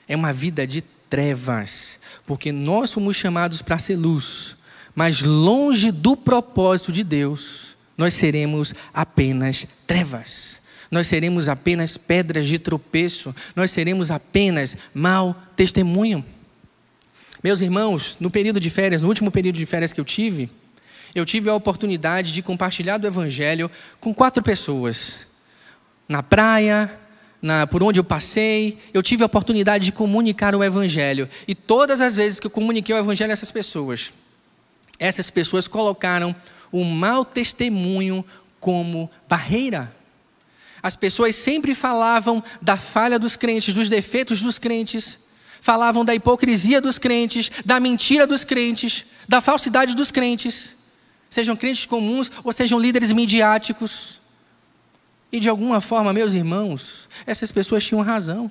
[0.07, 4.55] é uma vida de trevas, porque nós fomos chamados para ser luz,
[4.95, 10.61] mas longe do propósito de Deus, nós seremos apenas trevas.
[10.91, 16.23] Nós seremos apenas pedras de tropeço, nós seremos apenas mau testemunho.
[17.43, 20.51] Meus irmãos, no período de férias, no último período de férias que eu tive,
[21.15, 23.71] eu tive a oportunidade de compartilhar do Evangelho
[24.01, 25.27] com quatro pessoas.
[26.09, 26.91] Na praia,
[27.41, 31.29] na, por onde eu passei, eu tive a oportunidade de comunicar o Evangelho.
[31.47, 34.13] E todas as vezes que eu comuniquei o Evangelho a essas pessoas,
[34.99, 36.35] essas pessoas colocaram
[36.73, 38.25] o mau testemunho
[38.59, 39.95] como barreira.
[40.83, 45.19] As pessoas sempre falavam da falha dos crentes, dos defeitos dos crentes,
[45.61, 50.73] falavam da hipocrisia dos crentes, da mentira dos crentes, da falsidade dos crentes,
[51.29, 54.21] sejam crentes comuns ou sejam líderes midiáticos.
[55.31, 58.51] E de alguma forma, meus irmãos, essas pessoas tinham razão.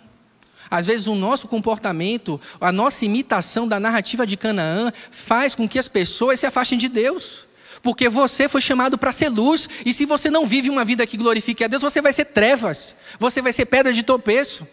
[0.70, 5.80] Às vezes o nosso comportamento, a nossa imitação da narrativa de Canaã faz com que
[5.80, 7.48] as pessoas se afastem de Deus.
[7.82, 11.16] Porque você foi chamado para ser luz, e se você não vive uma vida que
[11.16, 14.68] glorifique a Deus, você vai ser trevas, você vai ser pedra de tropeço.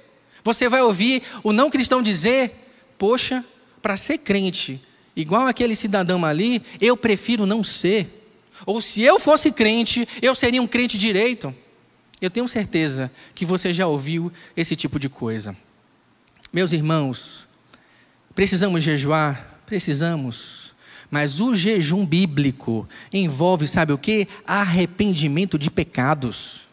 [0.44, 2.52] Você vai ouvir o não cristão dizer:
[2.98, 3.42] Poxa,
[3.80, 4.80] para ser crente,
[5.16, 8.20] igual aquele cidadão ali, eu prefiro não ser.
[8.66, 11.52] Ou se eu fosse crente, eu seria um crente direito.
[12.20, 15.56] Eu tenho certeza que você já ouviu esse tipo de coisa.
[16.52, 17.46] Meus irmãos,
[18.34, 19.60] precisamos jejuar?
[19.66, 20.74] Precisamos.
[21.10, 24.28] Mas o jejum bíblico envolve, sabe o que?
[24.46, 26.63] Arrependimento de pecados.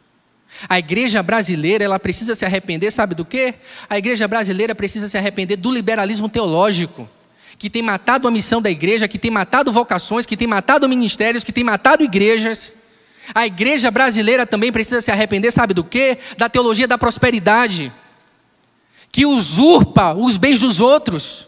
[0.69, 3.53] A igreja brasileira, ela precisa se arrepender, sabe do que?
[3.89, 7.09] A igreja brasileira precisa se arrepender do liberalismo teológico,
[7.57, 11.43] que tem matado a missão da igreja, que tem matado vocações, que tem matado ministérios,
[11.43, 12.73] que tem matado igrejas.
[13.33, 16.17] A igreja brasileira também precisa se arrepender, sabe do que?
[16.37, 17.91] Da teologia da prosperidade,
[19.11, 21.47] que usurpa os bens dos outros,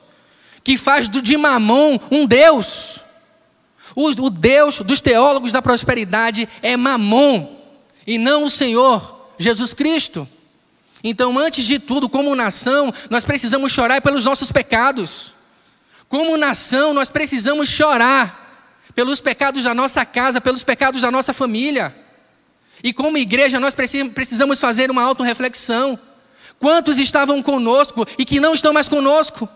[0.63, 2.99] que faz do de mamon um Deus.
[3.95, 7.62] O, o Deus dos teólogos da prosperidade é mamon
[8.05, 10.27] e não o Senhor Jesus Cristo.
[11.03, 15.33] Então, antes de tudo, como nação, nós precisamos chorar pelos nossos pecados.
[16.07, 18.41] Como nação, nós precisamos chorar
[18.95, 21.93] pelos pecados da nossa casa, pelos pecados da nossa família.
[22.83, 25.99] E como igreja, nós precisamos fazer uma autorreflexão.
[26.59, 29.49] Quantos estavam conosco e que não estão mais conosco?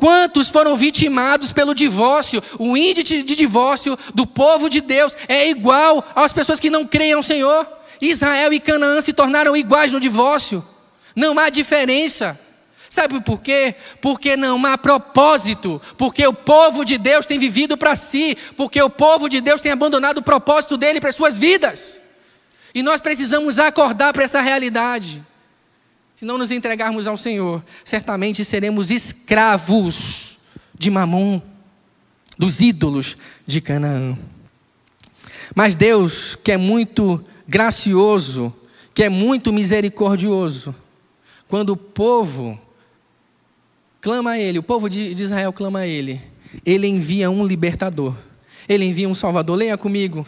[0.00, 2.42] Quantos foram vitimados pelo divórcio?
[2.58, 7.12] O índice de divórcio do povo de Deus é igual às pessoas que não creem
[7.12, 7.68] ao Senhor.
[8.00, 10.66] Israel e Canaã se tornaram iguais no divórcio.
[11.14, 12.40] Não há diferença.
[12.88, 13.74] Sabe por quê?
[14.00, 18.88] Porque não há propósito, porque o povo de Deus tem vivido para si, porque o
[18.88, 21.98] povo de Deus tem abandonado o propósito dele para as suas vidas.
[22.74, 25.22] E nós precisamos acordar para essa realidade.
[26.20, 30.36] Se não nos entregarmos ao Senhor, certamente seremos escravos
[30.78, 31.40] de Mamon,
[32.36, 34.18] dos ídolos de Canaã.
[35.54, 38.54] Mas Deus, que é muito gracioso,
[38.92, 40.74] que é muito misericordioso,
[41.48, 42.60] quando o povo
[43.98, 46.20] clama a Ele, o povo de Israel clama a Ele,
[46.66, 48.14] Ele envia um libertador,
[48.68, 49.56] Ele envia um salvador.
[49.56, 50.26] Leia comigo.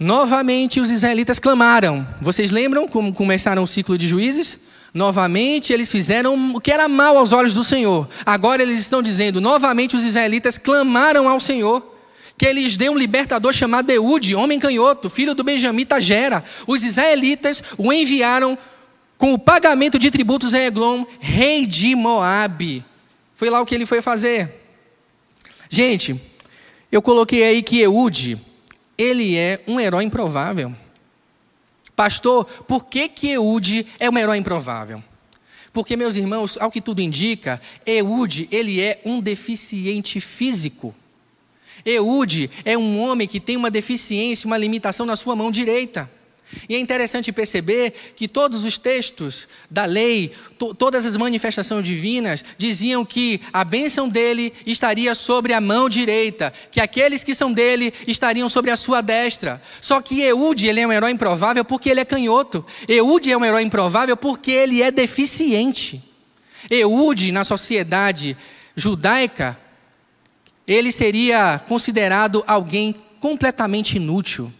[0.00, 2.08] Novamente os israelitas clamaram.
[2.22, 4.56] Vocês lembram como começaram o ciclo de juízes?
[4.94, 8.08] Novamente eles fizeram o que era mal aos olhos do Senhor.
[8.24, 11.98] Agora eles estão dizendo: novamente os israelitas clamaram ao Senhor
[12.38, 16.42] que lhes dê um libertador chamado Eude, homem canhoto, filho do Benjamita Gera.
[16.66, 18.56] Os israelitas o enviaram
[19.18, 22.82] com o pagamento de tributos a Eglon, rei de Moabe.
[23.34, 24.64] Foi lá o que ele foi fazer.
[25.68, 26.18] Gente,
[26.90, 28.40] eu coloquei aí que Eude
[29.00, 30.74] ele é um herói improvável.
[31.96, 35.02] Pastor, por que, que Eude é um herói improvável?
[35.72, 40.94] Porque, meus irmãos, ao que tudo indica, Eude, ele é um deficiente físico.
[41.84, 46.10] Eude é um homem que tem uma deficiência, uma limitação na sua mão direita.
[46.68, 52.44] E é interessante perceber que todos os textos da lei, to todas as manifestações divinas,
[52.58, 57.92] diziam que a bênção dele estaria sobre a mão direita, que aqueles que são dele
[58.06, 59.60] estariam sobre a sua destra.
[59.80, 62.64] Só que Eude ele é um herói improvável porque ele é canhoto.
[62.88, 66.02] Eude é um herói improvável porque ele é deficiente.
[66.68, 68.36] Eude, na sociedade
[68.76, 69.58] judaica,
[70.66, 74.52] ele seria considerado alguém completamente inútil.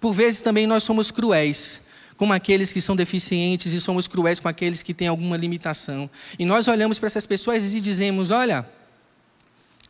[0.00, 1.80] Por vezes também nós somos cruéis
[2.16, 6.10] com aqueles que são deficientes e somos cruéis com aqueles que têm alguma limitação.
[6.38, 8.68] E nós olhamos para essas pessoas e dizemos: olha,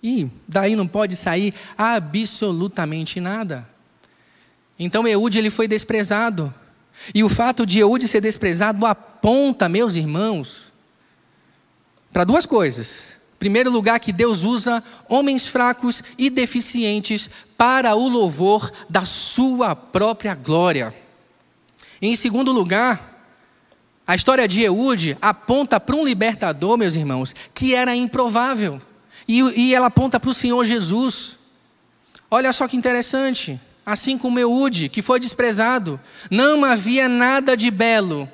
[0.03, 3.68] e daí não pode sair absolutamente nada.
[4.78, 6.55] Então Eude ele foi desprezado.
[7.14, 10.72] E o fato de Eude ser desprezado aponta, meus irmãos,
[12.12, 13.18] para duas coisas.
[13.39, 20.34] Primeiro lugar, que Deus usa homens fracos e deficientes para o louvor da sua própria
[20.34, 20.93] glória.
[22.03, 23.24] Em segundo lugar,
[24.07, 28.80] a história de Eude aponta para um libertador, meus irmãos, que era improvável.
[29.28, 31.36] E, e ela aponta para o Senhor Jesus.
[32.30, 33.61] Olha só que interessante.
[33.84, 38.28] Assim como Eude, que foi desprezado, não havia nada de belo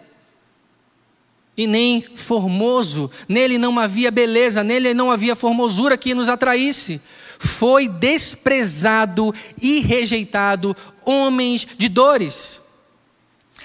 [1.57, 7.01] e nem formoso, nele não havia beleza, nele não havia formosura que nos atraísse.
[7.39, 12.61] Foi desprezado e rejeitado, homens de dores.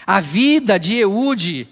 [0.06, 1.68] A vida de Eude,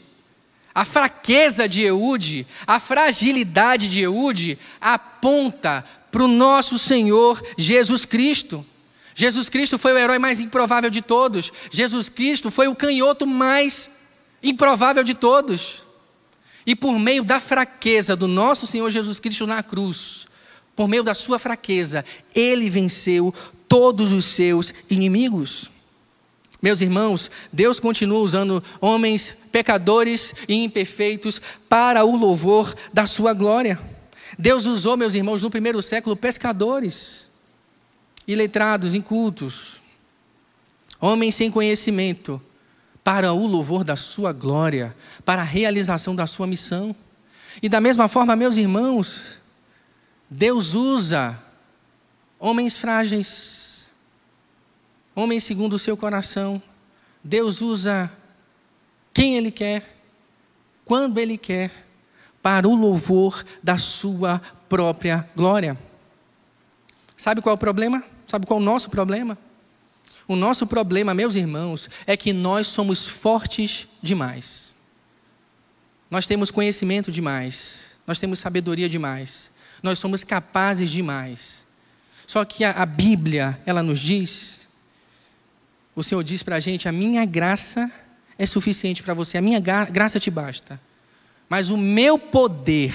[0.73, 8.65] a fraqueza de Eude, a fragilidade de Eude aponta para o nosso Senhor Jesus Cristo.
[9.13, 11.51] Jesus Cristo foi o herói mais improvável de todos.
[11.71, 13.89] Jesus Cristo foi o canhoto mais
[14.43, 15.86] improvável de todos.
[16.67, 20.27] E por meio da fraqueza do nosso Senhor Jesus Cristo na cruz,
[20.75, 22.03] por meio da sua fraqueza,
[22.35, 23.33] ele venceu
[23.69, 25.71] todos os seus inimigos.
[26.61, 33.79] Meus irmãos, Deus continua usando homens pecadores e imperfeitos para o louvor da sua glória.
[34.37, 37.25] Deus usou, meus irmãos, no primeiro século, pescadores
[38.27, 39.77] iletrados, incultos,
[40.99, 42.41] homens sem conhecimento,
[43.07, 44.93] para o louvor da sua glória,
[45.23, 46.93] para a realização da sua missão.
[47.63, 49.39] E da mesma forma, meus irmãos,
[50.29, 51.41] Deus usa
[52.37, 53.87] homens frágeis,
[55.15, 56.61] homens segundo o seu coração.
[57.23, 58.11] Deus usa
[59.13, 60.01] quem Ele quer,
[60.83, 61.71] quando Ele quer,
[62.41, 65.79] para o louvor da sua própria glória.
[67.15, 68.03] Sabe qual é o problema?
[68.27, 69.37] Sabe qual é o nosso problema?
[70.27, 74.73] O nosso problema, meus irmãos, é que nós somos fortes demais.
[76.11, 77.79] Nós temos conhecimento demais.
[78.05, 79.49] Nós temos sabedoria demais.
[79.81, 81.63] Nós somos capazes demais.
[82.25, 84.59] Só que a, a Bíblia, ela nos diz,
[85.95, 87.91] o Senhor diz para a gente: a minha graça
[88.37, 90.79] é suficiente para você, a minha graça te basta.
[91.49, 92.93] Mas o meu poder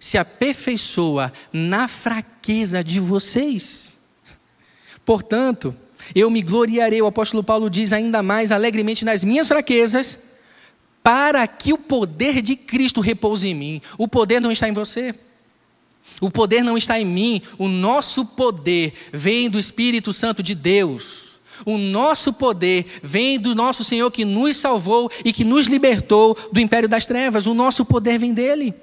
[0.00, 3.96] se aperfeiçoa na fraqueza de vocês.
[5.04, 5.76] Portanto,
[6.14, 10.18] eu me gloriarei, o apóstolo Paulo diz ainda mais alegremente nas minhas fraquezas,
[11.02, 13.82] para que o poder de Cristo repouse em mim.
[13.96, 15.14] O poder não está em você.
[16.20, 17.42] O poder não está em mim.
[17.58, 21.40] O nosso poder vem do Espírito Santo de Deus.
[21.64, 26.60] O nosso poder vem do nosso Senhor que nos salvou e que nos libertou do
[26.60, 27.46] império das trevas.
[27.46, 28.74] O nosso poder vem dele.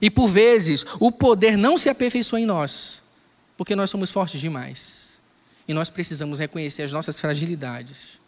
[0.00, 3.02] E por vezes, o poder não se aperfeiçoa em nós,
[3.56, 4.99] porque nós somos fortes demais.
[5.70, 8.18] E nós precisamos reconhecer as nossas fragilidades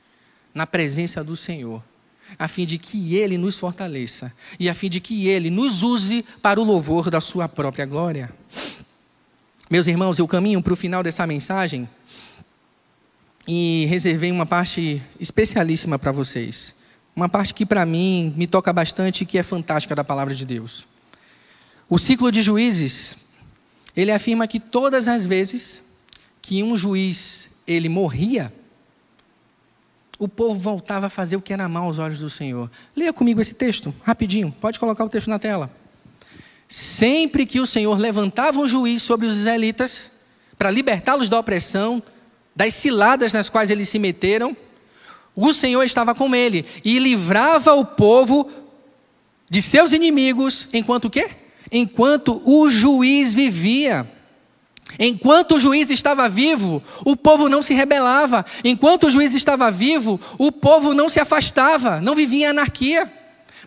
[0.54, 1.82] na presença do Senhor,
[2.38, 6.24] a fim de que Ele nos fortaleça e a fim de que Ele nos use
[6.40, 8.32] para o louvor da Sua própria glória.
[9.68, 11.88] Meus irmãos, eu caminho para o final dessa mensagem
[13.48, 16.72] e reservei uma parte especialíssima para vocês.
[17.16, 20.46] Uma parte que para mim me toca bastante e que é fantástica da palavra de
[20.46, 20.86] Deus.
[21.88, 23.16] O ciclo de juízes,
[23.96, 25.82] ele afirma que todas as vezes
[26.42, 28.52] que um juiz ele morria,
[30.18, 32.70] o povo voltava a fazer o que era mal aos olhos do Senhor.
[32.94, 34.54] Leia comigo esse texto, rapidinho.
[34.60, 35.70] Pode colocar o texto na tela.
[36.68, 40.10] Sempre que o Senhor levantava um juiz sobre os israelitas,
[40.56, 42.02] para libertá-los da opressão,
[42.54, 44.56] das ciladas nas quais eles se meteram,
[45.34, 48.50] o Senhor estava com ele e livrava o povo
[49.48, 51.30] de seus inimigos, enquanto o quê?
[51.70, 54.10] Enquanto o juiz vivia.
[54.98, 58.44] Enquanto o juiz estava vivo, o povo não se rebelava.
[58.64, 63.10] Enquanto o juiz estava vivo, o povo não se afastava, não vivia em anarquia.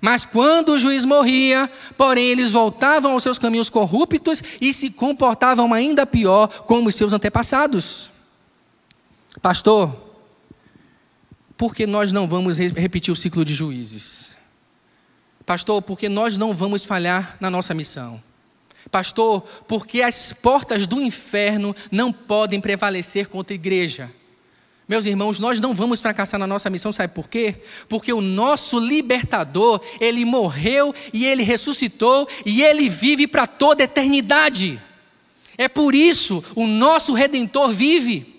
[0.02, 5.74] Mas quando o juiz morria, porém eles voltavam aos seus caminhos corruptos e se comportavam
[5.74, 8.12] ainda pior como os seus antepassados.
[9.42, 9.96] Pastor,
[11.58, 14.30] por que nós não vamos repetir o ciclo de juízes?
[15.46, 18.22] Pastor, porque nós não vamos falhar na nossa missão.
[18.92, 24.12] Pastor, porque as portas do inferno não podem prevalecer contra a igreja.
[24.88, 27.56] Meus irmãos, nós não vamos fracassar na nossa missão, sabe por quê?
[27.90, 33.86] Porque o nosso libertador, ele morreu e ele ressuscitou e ele vive para toda a
[33.86, 34.80] eternidade.
[35.58, 38.36] É por isso o nosso redentor vive.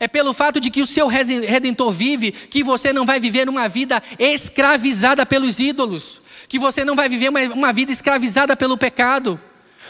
[0.00, 3.68] É pelo fato de que o seu redentor vive que você não vai viver uma
[3.68, 9.38] vida escravizada pelos ídolos, que você não vai viver uma, uma vida escravizada pelo pecado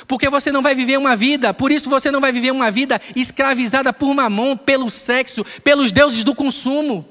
[0.07, 3.01] porque você não vai viver uma vida, por isso você não vai viver uma vida
[3.15, 7.09] escravizada por mamon, pelo sexo, pelos deuses do consumo.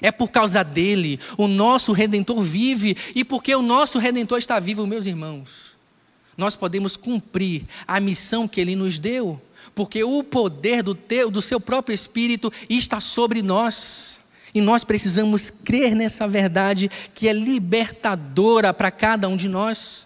[0.00, 4.86] É por causa dele, o nosso redentor vive, e porque o nosso redentor está vivo,
[4.86, 5.76] meus irmãos,
[6.36, 9.40] nós podemos cumprir a missão que ele nos deu,
[9.74, 14.18] porque o poder do, teu, do seu próprio Espírito está sobre nós.
[14.54, 20.04] E nós precisamos crer nessa verdade que é libertadora para cada um de nós.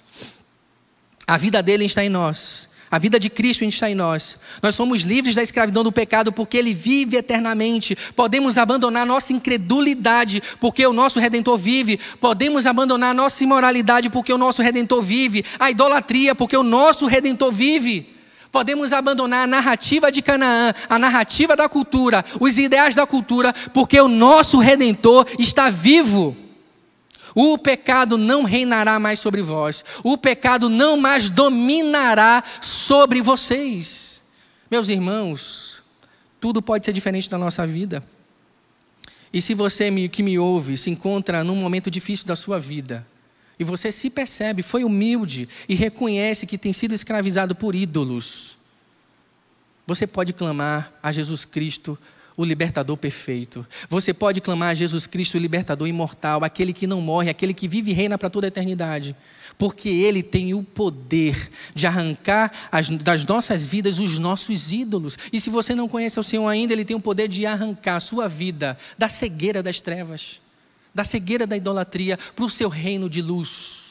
[1.27, 2.69] A vida dele está em nós.
[2.89, 4.37] A vida de Cristo está em nós.
[4.63, 7.97] Nós somos livres da escravidão do pecado porque Ele vive eternamente.
[8.15, 11.99] Podemos abandonar nossa incredulidade porque o nosso Redentor vive.
[12.21, 15.45] Podemos abandonar nossa imoralidade porque o nosso Redentor vive.
[15.59, 18.15] A idolatria porque o nosso Redentor vive.
[18.53, 24.01] Podemos abandonar a narrativa de Canaã, a narrativa da cultura, os ideais da cultura, porque
[24.01, 26.37] o nosso Redentor está vivo.
[27.39, 29.85] O pecado não reinará mais sobre vós.
[30.03, 34.23] O pecado não mais dominará sobre vocês.
[34.71, 35.83] Meus irmãos,
[36.41, 38.03] tudo pode ser diferente da nossa vida.
[39.31, 43.07] E se você que me ouve se encontra num momento difícil da sua vida,
[43.59, 48.57] e você se percebe, foi humilde e reconhece que tem sido escravizado por ídolos,
[49.87, 51.99] você pode clamar a Jesus Cristo
[52.37, 53.67] o libertador perfeito.
[53.89, 57.67] Você pode clamar a Jesus Cristo, o libertador imortal, aquele que não morre, aquele que
[57.67, 59.17] vive e reina para toda a eternidade.
[59.59, 65.17] Porque ele tem o poder de arrancar as, das nossas vidas os nossos ídolos.
[65.33, 68.01] E se você não conhece o Senhor ainda, ele tem o poder de arrancar a
[68.01, 70.39] sua vida da cegueira das trevas,
[70.95, 73.86] da cegueira da idolatria, para o seu reino de luz.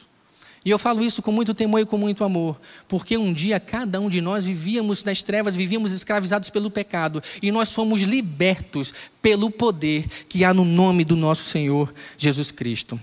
[0.66, 4.00] E eu falo isso com muito temor e com muito amor, porque um dia cada
[4.00, 8.92] um de nós vivíamos nas trevas, vivíamos escravizados pelo pecado, e nós fomos libertos
[9.22, 12.98] pelo poder que há no nome do nosso Senhor Jesus Cristo.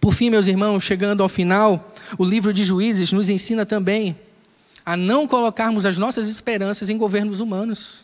[0.00, 4.16] Por fim, meus irmãos, chegando ao final, o livro de Juízes nos ensina também
[4.82, 7.98] a não colocarmos as nossas esperanças em governos humanos.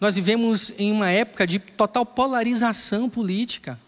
[0.00, 3.78] Nós vivemos em uma época de total polarização política.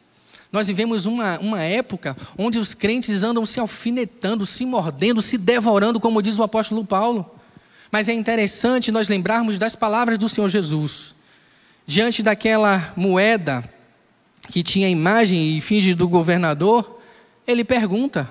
[0.53, 6.01] Nós vivemos uma, uma época onde os crentes andam se alfinetando, se mordendo, se devorando,
[6.01, 7.39] como diz o apóstolo Paulo.
[7.91, 11.15] Mas é interessante nós lembrarmos das palavras do Senhor Jesus.
[11.87, 13.69] Diante daquela moeda
[14.49, 17.01] que tinha imagem e finge do governador,
[17.47, 18.29] ele pergunta: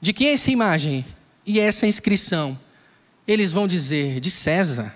[0.00, 1.04] de quem é essa imagem
[1.46, 2.58] e essa inscrição?
[3.26, 4.94] Eles vão dizer: de César.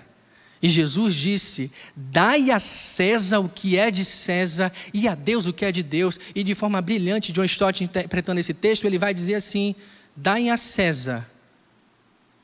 [0.61, 5.53] E Jesus disse: Dai a César o que é de César e a Deus o
[5.53, 6.19] que é de Deus.
[6.35, 9.73] E de forma brilhante, John Stott interpretando esse texto, ele vai dizer assim:
[10.15, 11.29] Dai a César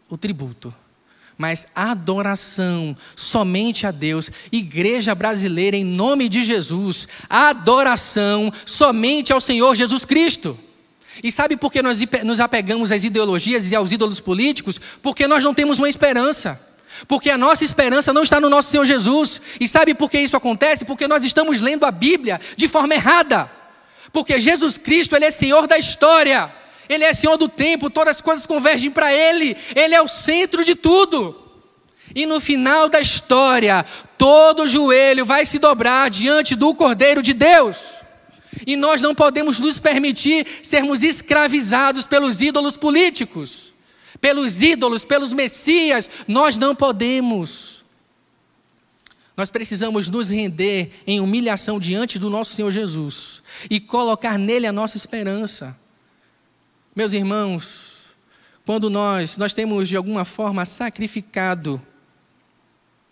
[0.09, 0.73] o tributo,
[1.37, 4.31] mas adoração somente a Deus.
[4.49, 10.57] Igreja brasileira, em nome de Jesus, adoração somente ao Senhor Jesus Cristo.
[11.21, 14.79] E sabe por que nós nos apegamos às ideologias e aos ídolos políticos?
[15.01, 16.61] Porque nós não temos uma esperança.
[17.07, 19.41] Porque a nossa esperança não está no nosso Senhor Jesus.
[19.59, 20.85] E sabe por que isso acontece?
[20.85, 23.51] Porque nós estamos lendo a Bíblia de forma errada.
[24.11, 26.53] Porque Jesus Cristo, Ele é Senhor da história.
[26.87, 29.57] Ele é Senhor do tempo, todas as coisas convergem para Ele.
[29.75, 31.41] Ele é o centro de tudo.
[32.13, 33.83] E no final da história,
[34.17, 37.77] todo joelho vai se dobrar diante do Cordeiro de Deus.
[38.65, 43.64] E nós não podemos nos permitir sermos escravizados pelos ídolos políticos
[44.19, 47.83] pelos ídolos, pelos messias, nós não podemos.
[49.37, 54.71] Nós precisamos nos render em humilhação diante do nosso Senhor Jesus e colocar nele a
[54.71, 55.77] nossa esperança.
[56.95, 57.93] Meus irmãos,
[58.65, 61.81] quando nós nós temos de alguma forma sacrificado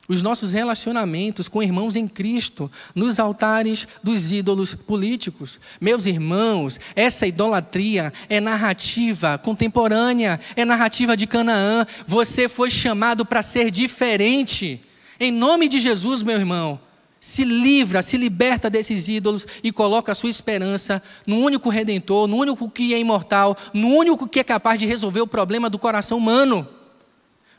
[0.08, 5.60] os nossos relacionamentos com irmãos em Cristo, nos altares dos ídolos políticos.
[5.80, 11.86] Meus irmãos, essa idolatria é narrativa contemporânea, é narrativa de Canaã.
[12.06, 14.82] Você foi chamado para ser diferente.
[15.20, 16.80] Em nome de Jesus, meu irmão,
[17.22, 22.36] se livra, se liberta desses ídolos e coloca a sua esperança no único redentor, no
[22.36, 26.18] único que é imortal, no único que é capaz de resolver o problema do coração
[26.18, 26.68] humano.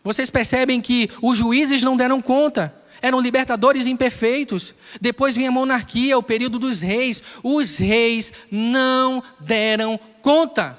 [0.04, 4.74] Vocês percebem que os juízes não deram conta, eram libertadores imperfeitos.
[5.00, 7.22] Depois vinha a monarquia, o período dos reis.
[7.42, 10.78] Os reis não deram conta.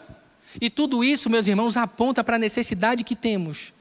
[0.62, 3.74] E tudo isso, meus irmãos, aponta para a necessidade que temos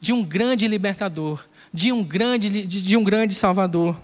[0.00, 3.98] de um grande libertador, de um grande, de, de um grande salvador.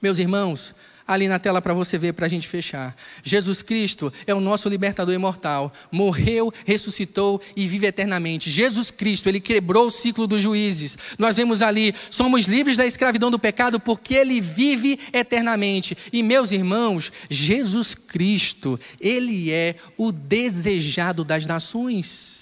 [0.00, 0.74] Meus irmãos,
[1.06, 2.94] ali na tela para você ver, para a gente fechar.
[3.22, 5.72] Jesus Cristo é o nosso libertador imortal.
[5.90, 8.50] Morreu, ressuscitou e vive eternamente.
[8.50, 10.96] Jesus Cristo, ele quebrou o ciclo dos juízes.
[11.18, 15.96] Nós vemos ali, somos livres da escravidão do pecado porque ele vive eternamente.
[16.12, 22.32] E meus irmãos, Jesus Cristo, ele é o desejado das nações.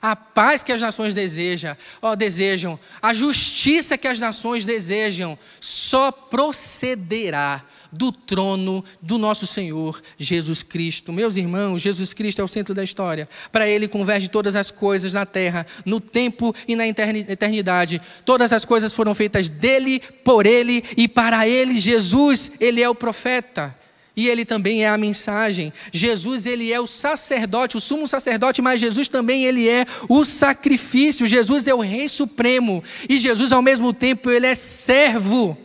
[0.00, 6.12] A paz que as nações desejam, ó, desejam, a justiça que as nações desejam, só
[6.12, 11.12] procederá do trono do nosso Senhor Jesus Cristo.
[11.12, 13.28] Meus irmãos, Jesus Cristo é o centro da história.
[13.50, 18.00] Para Ele converge todas as coisas na terra, no tempo e na eternidade.
[18.24, 21.78] Todas as coisas foram feitas dele, por Ele e para Ele.
[21.78, 23.76] Jesus, Ele é o profeta.
[24.16, 25.72] e ele também é a mensagem.
[25.92, 31.24] Jesus, ele é o sacerdote, o sumo sacerdote, mas Jesus também ele é o sacrifício.
[31.24, 35.56] Jesus é o rei supremo e Jesus ao mesmo tempo ele é servo.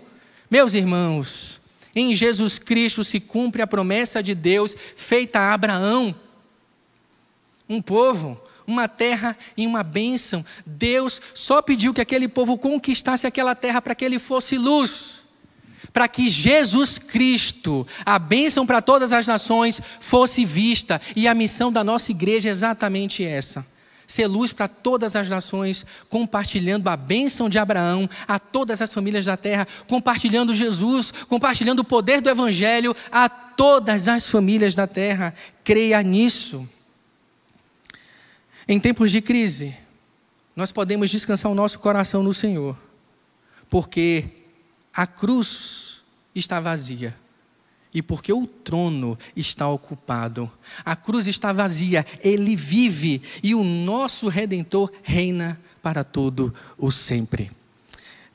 [0.51, 1.59] Meus irmãos,
[1.95, 6.15] em Jesus Cristo se cumpre a promessa de Deus feita a Abraão.
[7.69, 10.45] Um povo, uma terra e uma bênção.
[10.65, 15.23] Deus só pediu que aquele povo conquistasse aquela terra para que ele fosse luz
[15.93, 20.99] para que Jesus Cristo, a bênção para todas as nações, fosse vista.
[21.15, 23.63] E a missão da nossa igreja é exatamente essa:
[24.14, 29.26] ser luz para todas as nações, compartilhando a bênção de Abraão a todas as famílias
[29.26, 35.34] da terra, compartilhando Jesus, compartilhando o poder do Evangelho a todas as famílias da terra.
[35.64, 36.68] Creia nisso.
[38.68, 39.76] Em tempos de crise,
[40.55, 42.78] nós podemos descansar o nosso coração no Senhor,
[43.68, 44.26] porque
[44.93, 46.01] a cruz
[46.36, 47.18] está vazia.
[47.93, 50.51] E porque o trono está ocupado,
[50.83, 57.51] a cruz está vazia, ele vive e o nosso redentor reina para todo o sempre.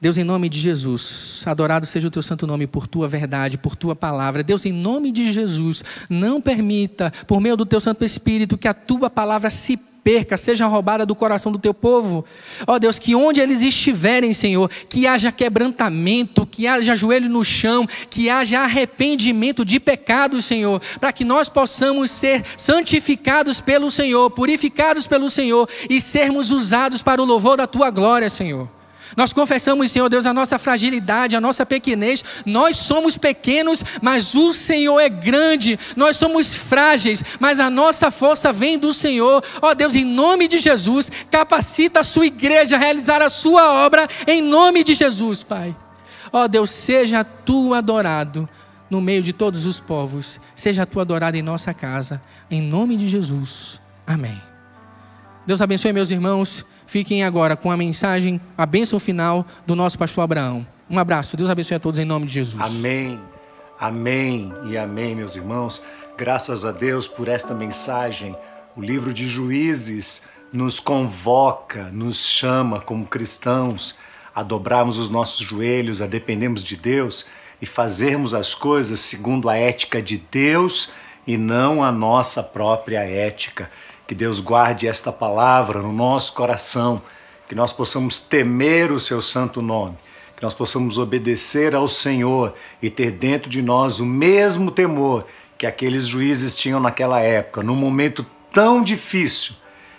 [0.01, 3.75] Deus, em nome de Jesus, adorado seja o teu santo nome por tua verdade, por
[3.75, 4.45] tua palavra.
[4.45, 8.75] Deus, em nome de Jesus, não permita, por meio do teu Santo Espírito, que a
[8.75, 9.77] tua palavra se
[10.09, 12.25] perca, seja roubada do coração do teu povo.
[12.67, 17.45] Ó oh, Deus, que onde eles estiverem, Senhor, que haja quebrantamento, que haja joelho no
[17.45, 24.31] chão, que haja arrependimento de pecados, Senhor, para que nós possamos ser santificados pelo Senhor,
[24.31, 28.78] purificados pelo Senhor e sermos usados para o louvor da tua glória, Senhor.
[29.17, 32.25] Nós confessamos, Senhor Deus, a nossa fragilidade, a nossa pequenez.
[32.45, 35.79] Nós somos pequenos, mas o Senhor é grande.
[35.97, 39.43] Nós somos frágeis, mas a nossa força vem do Senhor.
[39.61, 44.09] Ó Deus, em nome de Jesus, capacita a sua igreja a realizar a sua obra
[44.27, 45.75] em nome de Jesus, Pai.
[46.33, 48.49] Ó Deus, seja tu adorado
[48.91, 50.41] no meio de todos os povos.
[50.55, 53.81] Seja tu adorado em nossa casa, em nome de Jesus.
[54.07, 54.41] Amém.
[55.47, 56.65] Deus abençoe meus irmãos.
[56.89, 60.67] Fiquem agora com a mensagem, a bênção final do nosso pastor Abraão.
[60.89, 61.37] Um abraço.
[61.37, 62.65] Deus abençoe a todos em nome de Jesus.
[62.65, 63.21] Amém.
[63.79, 65.85] Amém e amém, meus irmãos.
[66.17, 68.35] Graças a Deus por esta mensagem.
[68.75, 73.95] O livro de Juízes nos convoca, nos chama como cristãos
[74.35, 77.27] a dobrarmos os nossos joelhos, a dependermos de Deus
[77.61, 80.91] e fazermos as coisas segundo a ética de Deus
[81.27, 83.71] e não a nossa própria ética.
[84.09, 87.03] Que Deus guarde esta palavra no nosso coração,
[87.47, 89.99] que nós possamos temer o seu santo nome,
[90.35, 95.27] que nós possamos obedecer ao Senhor e ter dentro de nós o mesmo temor
[95.59, 99.55] que aqueles juízes tinham naquela época, num momento tão difícil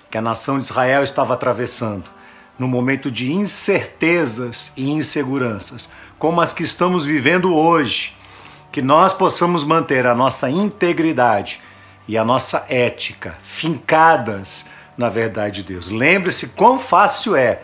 [0.10, 2.10] que a nação de Israel estava atravessando,
[2.58, 8.16] num momento de incertezas e inseguranças, como as que estamos vivendo hoje,
[8.72, 11.62] que nós possamos manter a nossa integridade
[12.10, 14.66] e a nossa ética fincadas
[14.98, 15.92] na verdade de Deus.
[15.92, 17.62] Lembre-se quão fácil é,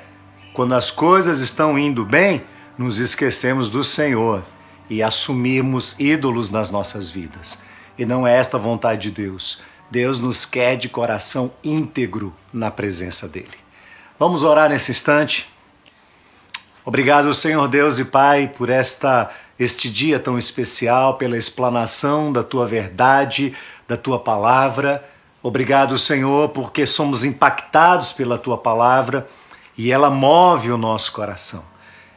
[0.53, 2.43] quando as coisas estão indo bem,
[2.77, 4.43] nos esquecemos do Senhor
[4.87, 7.59] e assumirmos ídolos nas nossas vidas.
[7.97, 9.63] E não é esta a vontade de Deus.
[9.89, 13.57] Deus nos quer de coração íntegro na presença dele.
[14.19, 15.51] Vamos orar nesse instante.
[16.85, 22.67] Obrigado, Senhor Deus e Pai, por esta este dia tão especial, pela explanação da tua
[22.67, 23.55] verdade,
[23.87, 25.03] da tua palavra.
[25.41, 29.27] Obrigado, Senhor, porque somos impactados pela tua palavra
[29.77, 31.63] e ela move o nosso coração.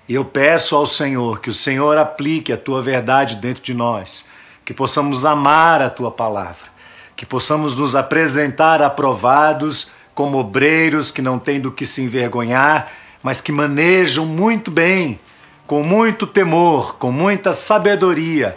[0.08, 4.26] E eu peço ao Senhor que o Senhor aplique a tua verdade dentro de nós,
[4.64, 6.68] que possamos amar a tua palavra,
[7.14, 12.90] que possamos nos apresentar aprovados como obreiros que não têm do que se envergonhar,
[13.22, 15.20] mas que manejam muito bem,
[15.66, 18.56] com muito temor, com muita sabedoria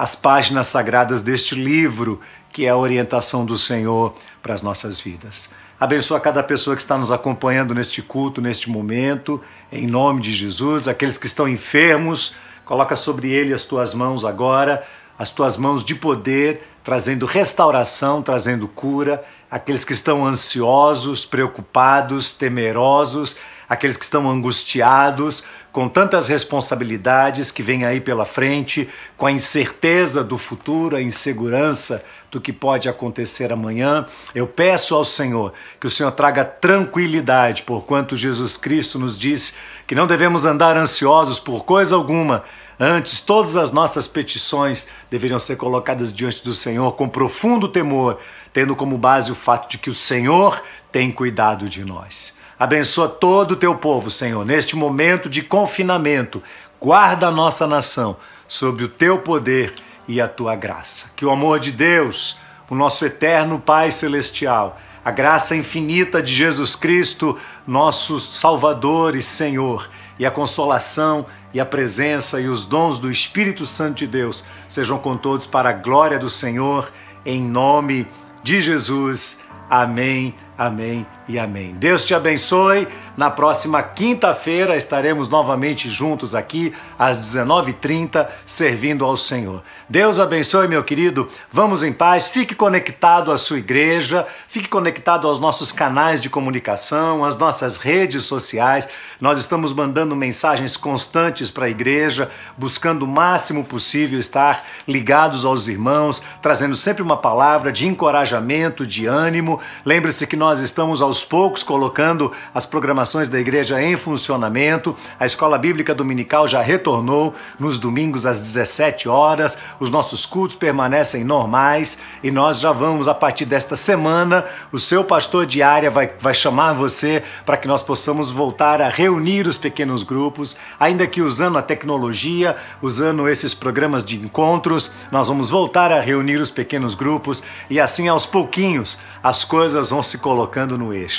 [0.00, 5.50] as páginas sagradas deste livro, que é a orientação do Senhor para as nossas vidas.
[5.78, 10.88] Abençoa cada pessoa que está nos acompanhando neste culto, neste momento, em nome de Jesus.
[10.88, 12.34] Aqueles que estão enfermos,
[12.64, 14.82] coloca sobre ele as tuas mãos agora,
[15.18, 19.22] as tuas mãos de poder, trazendo restauração, trazendo cura.
[19.50, 23.36] Aqueles que estão ansiosos, preocupados, temerosos,
[23.70, 30.24] aqueles que estão angustiados, com tantas responsabilidades que vêm aí pela frente, com a incerteza
[30.24, 34.04] do futuro, a insegurança do que pode acontecer amanhã.
[34.34, 39.54] Eu peço ao Senhor que o Senhor traga tranquilidade, porquanto Jesus Cristo nos disse
[39.86, 42.42] que não devemos andar ansiosos por coisa alguma.
[42.76, 48.18] Antes, todas as nossas petições deveriam ser colocadas diante do Senhor com profundo temor,
[48.52, 50.60] tendo como base o fato de que o Senhor
[50.90, 52.39] tem cuidado de nós.
[52.60, 56.42] Abençoa todo o teu povo, Senhor, neste momento de confinamento.
[56.78, 59.72] Guarda a nossa nação sob o teu poder
[60.06, 61.10] e a tua graça.
[61.16, 62.36] Que o amor de Deus,
[62.68, 69.88] o nosso eterno Pai Celestial, a graça infinita de Jesus Cristo, nosso Salvador e Senhor,
[70.18, 74.98] e a consolação e a presença e os dons do Espírito Santo de Deus sejam
[74.98, 76.92] com todos para a glória do Senhor,
[77.24, 78.06] em nome
[78.42, 79.40] de Jesus.
[79.70, 81.74] Amém, amém e amém.
[81.78, 82.88] Deus te abençoe.
[83.16, 89.62] Na próxima quinta-feira estaremos novamente juntos aqui às 19h30 servindo ao Senhor.
[89.88, 91.28] Deus abençoe, meu querido.
[91.52, 92.28] Vamos em paz.
[92.30, 98.24] Fique conectado à sua igreja, fique conectado aos nossos canais de comunicação, às nossas redes
[98.24, 98.88] sociais.
[99.20, 105.68] Nós estamos mandando mensagens constantes para a igreja, buscando o máximo possível estar ligados aos
[105.68, 109.60] irmãos, trazendo sempre uma palavra de encorajamento, de ânimo.
[109.84, 114.96] Lembre-se que nós estamos aos poucos colocando as programações da igreja em funcionamento.
[115.18, 119.58] A escola bíblica dominical já retornou nos domingos às 17 horas.
[119.78, 125.04] Os nossos cultos permanecem normais e nós já vamos, a partir desta semana, o seu
[125.04, 130.02] pastor diária vai, vai chamar você para que nós possamos voltar a reunir os pequenos
[130.02, 136.00] grupos, ainda que usando a tecnologia, usando esses programas de encontros, nós vamos voltar a
[136.00, 141.09] reunir os pequenos grupos e assim aos pouquinhos as coisas vão se colocando no eixo.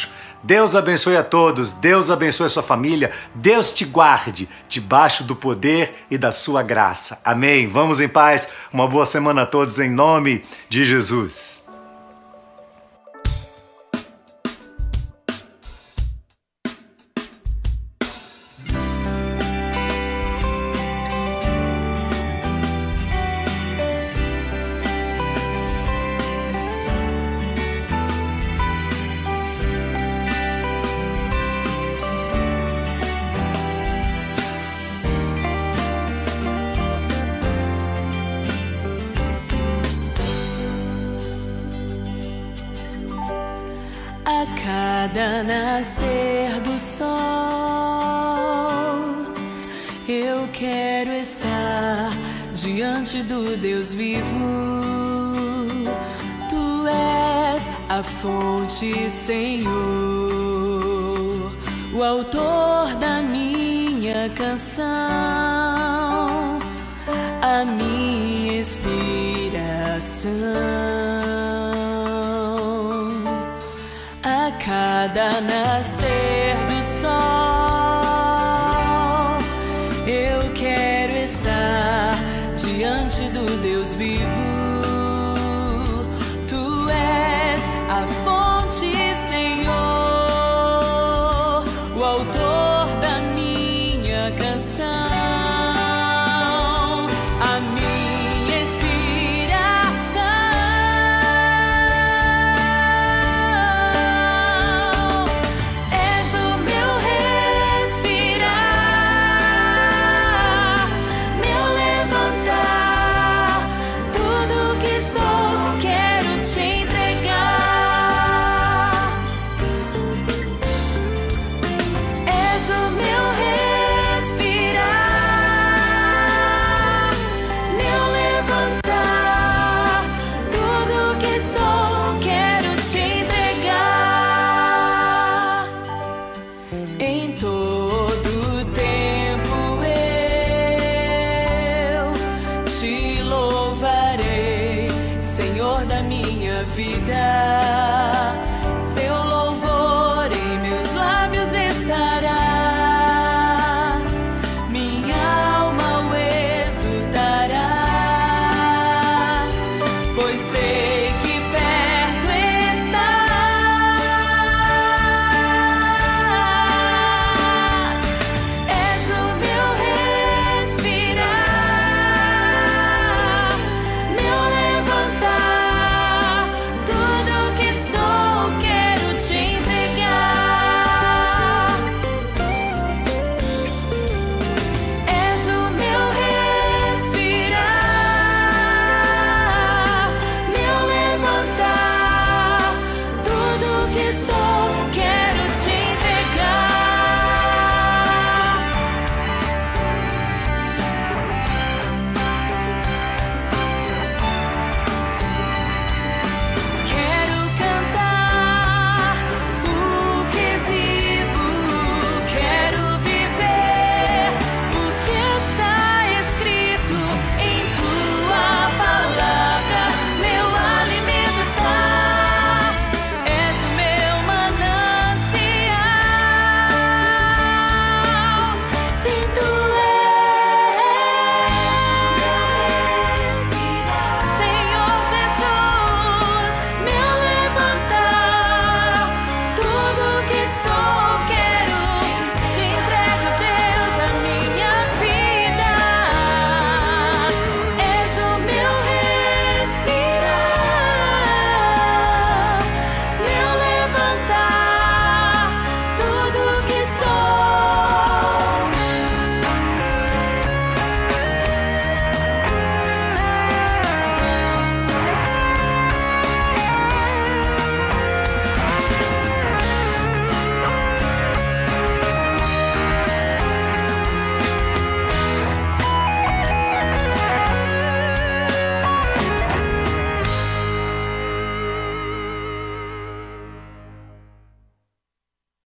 [0.43, 6.05] Deus abençoe a todos, Deus abençoe a sua família, Deus te guarde debaixo do poder
[6.09, 7.21] e da sua graça.
[7.23, 7.67] Amém.
[7.67, 8.47] Vamos em paz.
[8.73, 11.60] Uma boa semana a todos em nome de Jesus.
[84.01, 84.40] Do